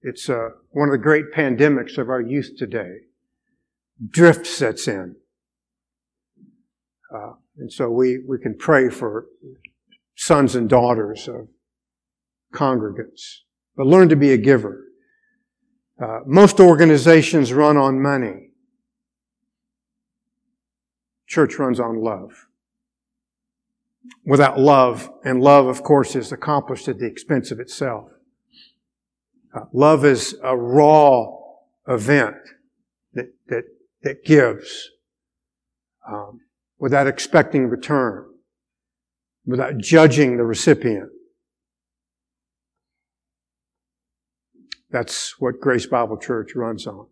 it's 0.01 0.30
uh, 0.30 0.49
one 0.72 0.89
of 0.89 0.93
the 0.93 0.97
great 0.97 1.32
pandemics 1.34 1.97
of 1.97 2.09
our 2.09 2.22
youth 2.22 2.51
today. 2.57 3.01
Drift 4.09 4.47
sets 4.47 4.88
in. 4.88 5.15
Uh, 7.13 7.34
and 7.57 7.72
so 7.72 7.89
we, 7.89 8.19
we 8.28 8.39
can 8.39 8.55
pray 8.57 8.89
for 8.89 9.26
sons 10.15 10.55
and 10.55 10.67
daughters 10.67 11.28
of 11.28 11.49
congregants. 12.53 13.22
But 13.76 13.86
learn 13.86 14.09
to 14.09 14.15
be 14.15 14.32
a 14.32 14.38
giver. 14.38 14.86
Uh, 16.01 16.22
most 16.26 16.59
organizations 16.59 17.53
run 17.53 17.78
on 17.78 18.01
money. 18.01 18.51
Church 21.32 21.58
runs 21.58 21.80
on 21.80 22.04
love. 22.04 22.48
Without 24.26 24.60
love, 24.60 25.10
and 25.24 25.42
love, 25.42 25.66
of 25.66 25.82
course, 25.82 26.14
is 26.14 26.34
accomplished 26.34 26.90
at 26.90 27.00
the 27.00 27.06
expense 27.06 27.52
of 27.52 27.60
itself. 27.62 28.10
Uh, 29.56 29.62
love 29.72 30.04
is 30.04 30.36
a 30.44 30.58
raw 30.58 31.28
event 31.88 32.36
that, 33.14 33.34
that, 33.48 33.64
that 34.04 34.26
gives 34.26 34.90
um, 36.06 36.42
without 36.80 37.08
expecting 37.08 37.70
return, 37.70 38.26
without 39.46 39.78
judging 39.78 40.36
the 40.36 40.44
recipient. 40.44 41.12
That's 44.90 45.40
what 45.40 45.62
Grace 45.62 45.86
Bible 45.86 46.18
Church 46.18 46.56
runs 46.56 46.86
on. 46.86 47.08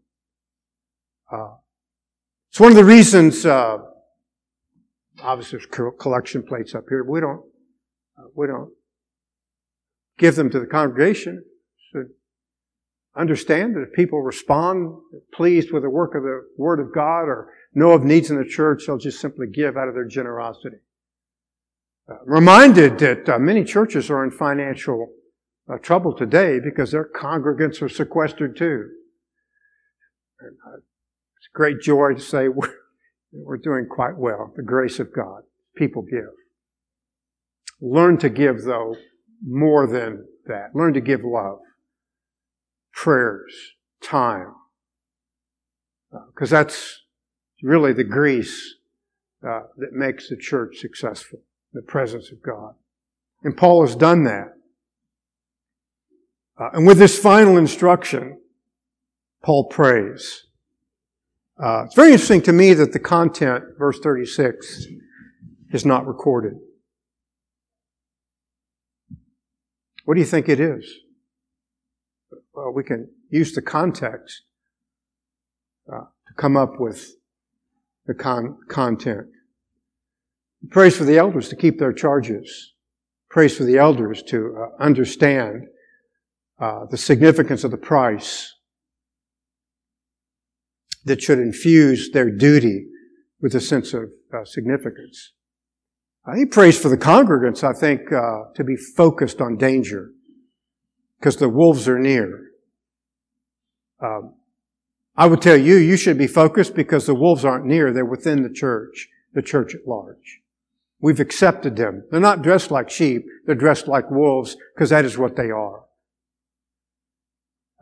Uh, 1.32 1.54
it's 2.50 2.60
one 2.60 2.72
of 2.72 2.76
the 2.76 2.84
reasons 2.84 3.46
uh, 3.46 3.78
obviously 5.24 5.60
there's 5.60 5.94
collection 6.00 6.44
plates 6.44 6.76
up 6.76 6.86
here. 6.90 7.04
We 7.04 7.20
don't, 7.20 7.42
uh, 8.18 8.28
we 8.36 8.48
don't 8.48 8.72
give 10.18 10.36
them 10.36 10.50
to 10.50 10.60
the 10.60 10.66
congregation. 10.66 11.44
So 11.92 12.04
understand 13.16 13.76
that 13.76 13.82
if 13.82 13.94
people 13.94 14.22
respond 14.22 14.94
pleased 15.34 15.72
with 15.72 15.84
the 15.84 15.90
work 15.90 16.16
of 16.16 16.24
the 16.24 16.48
Word 16.58 16.80
of 16.80 16.94
God 16.94 17.24
or 17.24 17.54
know 17.74 17.92
of 17.92 18.04
needs 18.04 18.30
in 18.30 18.38
the 18.38 18.46
church, 18.46 18.84
they'll 18.86 18.98
just 18.98 19.20
simply 19.20 19.48
give 19.48 19.78
out 19.78 19.88
of 19.88 19.94
their 19.94 20.08
generosity. 20.08 20.78
Uh, 22.10 22.16
reminded 22.26 22.98
that 23.00 23.30
uh, 23.30 23.40
many 23.40 23.64
churches 23.64 24.10
are 24.10 24.24
in 24.24 24.32
financial 24.32 25.10
uh, 25.72 25.78
trouble 25.78 26.16
today 26.16 26.60
because 26.60 26.92
their 26.92 27.08
congregants 27.16 27.82
are 27.82 27.90
sequestered 27.90 28.58
too. 28.58 28.90
And, 30.40 30.58
uh, 30.66 30.78
it's 30.78 31.48
a 31.54 31.58
great 31.58 31.80
joy 31.82 32.16
to 32.16 32.20
say 32.20 32.48
we're, 32.48 32.74
we're 33.32 33.58
doing 33.58 33.88
quite 33.90 34.18
well. 34.18 34.52
The 34.56 34.64
grace 34.64 35.00
of 35.00 35.14
God. 35.14 35.44
People 35.76 36.02
give. 36.04 36.34
Learn 37.82 38.18
to 38.18 38.30
give, 38.30 38.64
though, 38.64 38.96
more 39.46 39.88
than 39.88 40.26
that. 40.48 40.76
Learn 40.76 40.94
to 40.94 41.02
give 41.02 41.22
love, 41.24 41.60
prayers, 42.94 43.54
time. 44.02 44.54
Because 46.34 46.52
uh, 46.52 46.58
that's 46.58 47.04
really 47.62 47.94
the 47.94 48.04
grease 48.04 48.76
uh, 49.48 49.62
that 49.78 49.94
makes 49.94 50.30
the 50.30 50.38
church 50.38 50.78
successful, 50.78 51.40
the 51.74 51.82
presence 51.82 52.32
of 52.32 52.42
God. 52.42 52.74
And 53.44 53.56
Paul 53.56 53.86
has 53.86 53.96
done 53.96 54.24
that. 54.26 54.54
Uh, 56.60 56.70
and 56.74 56.86
with 56.86 56.98
this 56.98 57.18
final 57.18 57.56
instruction, 57.56 58.40
Paul 59.42 59.66
prays. 59.66 60.46
Uh, 61.62 61.84
it's 61.86 61.95
very 61.95 62.14
interesting 62.14 62.41
to 62.41 62.53
me 62.53 62.74
that 62.74 62.93
the 62.93 62.99
content, 62.99 63.66
verse 63.78 63.99
36, 63.99 64.86
is 65.72 65.86
not 65.86 66.07
recorded. 66.07 66.53
What 70.05 70.14
do 70.14 70.22
you 70.22 70.26
think 70.26 70.47
it 70.47 70.62
is? 70.62 70.89
Well, 72.53 72.72
we 72.72 72.84
can 72.84 73.10
use 73.30 73.53
the 73.53 73.62
context 73.62 74.43
uh, 75.91 75.99
to 75.99 76.34
come 76.38 76.55
up 76.55 76.80
with 76.80 77.16
the 78.05 78.14
con- 78.14 78.57
content. 78.70 79.28
Prays 80.70 80.97
for 80.97 81.03
the 81.03 81.18
elders 81.18 81.49
to 81.49 81.57
keep 81.57 81.78
their 81.78 81.93
charges. 81.93 82.74
Prays 83.30 83.57
for 83.57 83.66
the 83.66 83.78
elders 83.78 84.24
to 84.24 84.55
uh, 84.57 84.82
understand 84.82 85.68
uh, 86.57 86.86
the 86.89 86.97
significance 86.97 87.66
of 87.66 87.72
the 87.72 87.78
price 87.78 88.55
that 91.10 91.22
should 91.22 91.39
infuse 91.39 92.12
their 92.12 92.30
duty 92.30 92.86
with 93.41 93.55
a 93.55 93.60
sense 93.60 93.93
of 93.95 94.12
uh, 94.32 94.45
significance. 94.45 95.34
Uh, 96.26 96.36
he 96.36 96.45
prays 96.45 96.80
for 96.80 96.89
the 96.89 96.97
congregants, 96.97 97.64
I 97.64 97.78
think, 97.78 98.12
uh, 98.12 98.53
to 98.55 98.64
be 98.64 98.76
focused 98.76 99.41
on 99.41 99.57
danger 99.57 100.12
because 101.20 101.38
the 101.38 101.49
wolves 101.49 101.88
are 101.88 101.97
near. 101.97 102.51
Um, 103.99 104.36
I 105.16 105.26
would 105.26 105.41
tell 105.41 105.57
you, 105.57 105.78
you 105.78 105.97
should 105.97 106.18
be 106.18 106.28
focused 106.28 106.76
because 106.76 107.07
the 107.07 107.16
wolves 107.16 107.43
aren't 107.43 107.66
near. 107.66 107.91
They're 107.91 108.05
within 108.05 108.43
the 108.43 108.53
church, 108.53 109.10
the 109.34 109.41
church 109.41 109.74
at 109.74 109.88
large. 109.88 110.41
We've 111.01 111.20
accepted 111.20 111.76
them. 111.76 112.03
They're 112.12 112.20
not 112.20 112.43
dressed 112.43 112.70
like 112.70 112.91
sheep. 112.91 113.26
They're 113.47 113.55
dressed 113.55 113.88
like 113.88 114.12
wolves 114.12 114.55
because 114.76 114.91
that 114.91 115.05
is 115.05 115.18
what 115.18 115.36
they 115.36 115.49
are. 115.49 115.86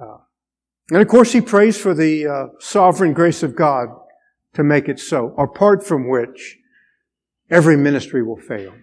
Uh, 0.01 0.19
and 0.89 1.01
of 1.01 1.07
course, 1.07 1.33
he 1.33 1.41
prays 1.41 1.77
for 1.77 1.93
the 1.93 2.27
uh, 2.27 2.45
sovereign 2.59 3.13
grace 3.13 3.43
of 3.43 3.55
God 3.55 3.89
to 4.53 4.63
make 4.63 4.87
it 4.87 4.99
so, 4.99 5.35
apart 5.37 5.85
from 5.85 6.09
which 6.09 6.57
every 7.49 7.77
ministry 7.77 8.23
will 8.23 8.39
fail. 8.39 8.73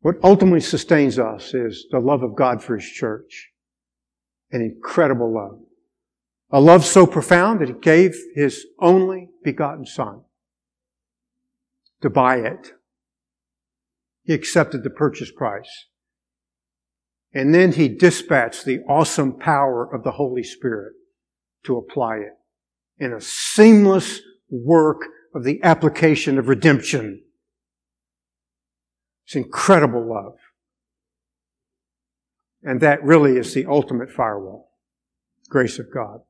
What 0.00 0.16
ultimately 0.22 0.60
sustains 0.60 1.18
us 1.18 1.54
is 1.54 1.86
the 1.90 1.98
love 1.98 2.22
of 2.22 2.36
God 2.36 2.62
for 2.62 2.76
His 2.76 2.86
church. 2.86 3.52
An 4.50 4.60
incredible 4.60 5.32
love. 5.32 5.60
A 6.50 6.60
love 6.60 6.84
so 6.84 7.06
profound 7.06 7.60
that 7.60 7.68
He 7.68 7.74
gave 7.74 8.14
His 8.34 8.66
only 8.80 9.30
begotten 9.42 9.86
Son 9.86 10.20
to 12.02 12.10
buy 12.10 12.36
it. 12.36 12.72
He 14.24 14.34
accepted 14.34 14.82
the 14.82 14.90
purchase 14.90 15.30
price. 15.30 15.86
And 17.34 17.52
then 17.52 17.72
he 17.72 17.88
dispatched 17.88 18.64
the 18.64 18.80
awesome 18.88 19.32
power 19.38 19.92
of 19.92 20.04
the 20.04 20.12
Holy 20.12 20.44
Spirit 20.44 20.92
to 21.64 21.76
apply 21.76 22.18
it 22.18 22.32
in 22.98 23.12
a 23.12 23.20
seamless 23.20 24.20
work 24.48 25.02
of 25.34 25.42
the 25.42 25.60
application 25.64 26.38
of 26.38 26.48
redemption. 26.48 27.22
It's 29.26 29.34
incredible 29.34 30.08
love. 30.08 30.36
And 32.62 32.80
that 32.80 33.02
really 33.02 33.36
is 33.36 33.52
the 33.52 33.66
ultimate 33.66 34.10
firewall. 34.10 34.70
Grace 35.48 35.78
of 35.78 35.92
God. 35.92 36.20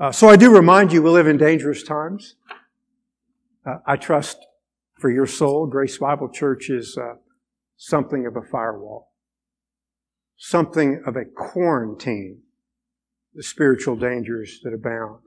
Uh, 0.00 0.12
so 0.12 0.28
I 0.28 0.36
do 0.36 0.54
remind 0.54 0.92
you, 0.92 1.02
we 1.02 1.10
live 1.10 1.26
in 1.26 1.36
dangerous 1.36 1.82
times. 1.82 2.36
Uh, 3.66 3.78
I 3.86 3.96
trust 3.96 4.38
for 4.98 5.10
your 5.10 5.26
soul, 5.26 5.66
Grace 5.66 5.98
Bible 5.98 6.28
Church 6.28 6.70
is 6.70 6.96
uh, 6.96 7.14
something 7.76 8.26
of 8.26 8.36
a 8.36 8.46
firewall, 8.46 9.12
something 10.36 11.02
of 11.06 11.16
a 11.16 11.24
quarantine, 11.24 12.42
the 13.34 13.42
spiritual 13.42 13.96
dangers 13.96 14.60
that 14.62 14.72
abound. 14.72 15.20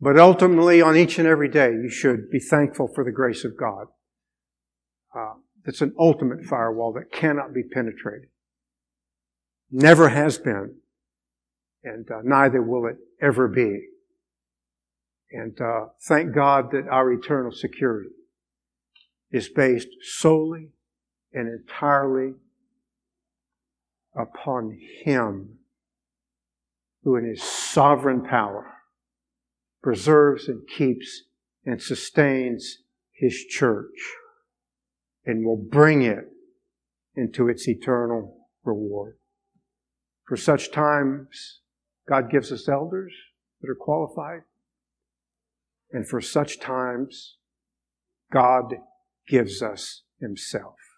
But 0.00 0.18
ultimately, 0.18 0.80
on 0.80 0.96
each 0.96 1.18
and 1.18 1.28
every 1.28 1.48
day, 1.48 1.72
you 1.72 1.90
should 1.90 2.30
be 2.30 2.38
thankful 2.38 2.88
for 2.88 3.04
the 3.04 3.12
grace 3.12 3.44
of 3.44 3.56
God. 3.56 3.86
Uh, 5.14 5.34
it's 5.66 5.82
an 5.82 5.94
ultimate 5.98 6.44
firewall 6.44 6.92
that 6.94 7.12
cannot 7.12 7.52
be 7.52 7.62
penetrated. 7.62 8.28
Never 9.70 10.08
has 10.08 10.38
been, 10.38 10.76
and 11.84 12.10
uh, 12.10 12.20
neither 12.24 12.62
will 12.62 12.86
it 12.86 12.96
ever 13.20 13.46
be. 13.46 13.88
And 15.32 15.60
uh, 15.60 15.86
thank 16.08 16.34
God 16.34 16.72
that 16.72 16.88
our 16.88 17.12
eternal 17.12 17.52
security 17.52 18.10
is 19.30 19.48
based 19.48 19.88
solely 20.02 20.70
and 21.32 21.48
entirely 21.48 22.34
upon 24.14 24.78
Him 25.04 25.58
who 27.02 27.16
in 27.16 27.24
His 27.24 27.42
sovereign 27.42 28.22
power 28.22 28.72
preserves 29.82 30.48
and 30.48 30.66
keeps 30.68 31.22
and 31.64 31.80
sustains 31.80 32.78
His 33.12 33.44
church 33.44 34.14
and 35.24 35.44
will 35.44 35.56
bring 35.56 36.02
it 36.02 36.24
into 37.14 37.48
its 37.48 37.68
eternal 37.68 38.48
reward. 38.64 39.16
For 40.26 40.36
such 40.36 40.72
times, 40.72 41.60
God 42.08 42.30
gives 42.30 42.50
us 42.52 42.68
elders 42.68 43.12
that 43.60 43.70
are 43.70 43.76
qualified. 43.78 44.42
And 45.92 46.06
for 46.08 46.20
such 46.20 46.60
times, 46.60 47.36
God 48.32 48.76
gives 49.30 49.62
us 49.62 50.02
Himself. 50.20 50.89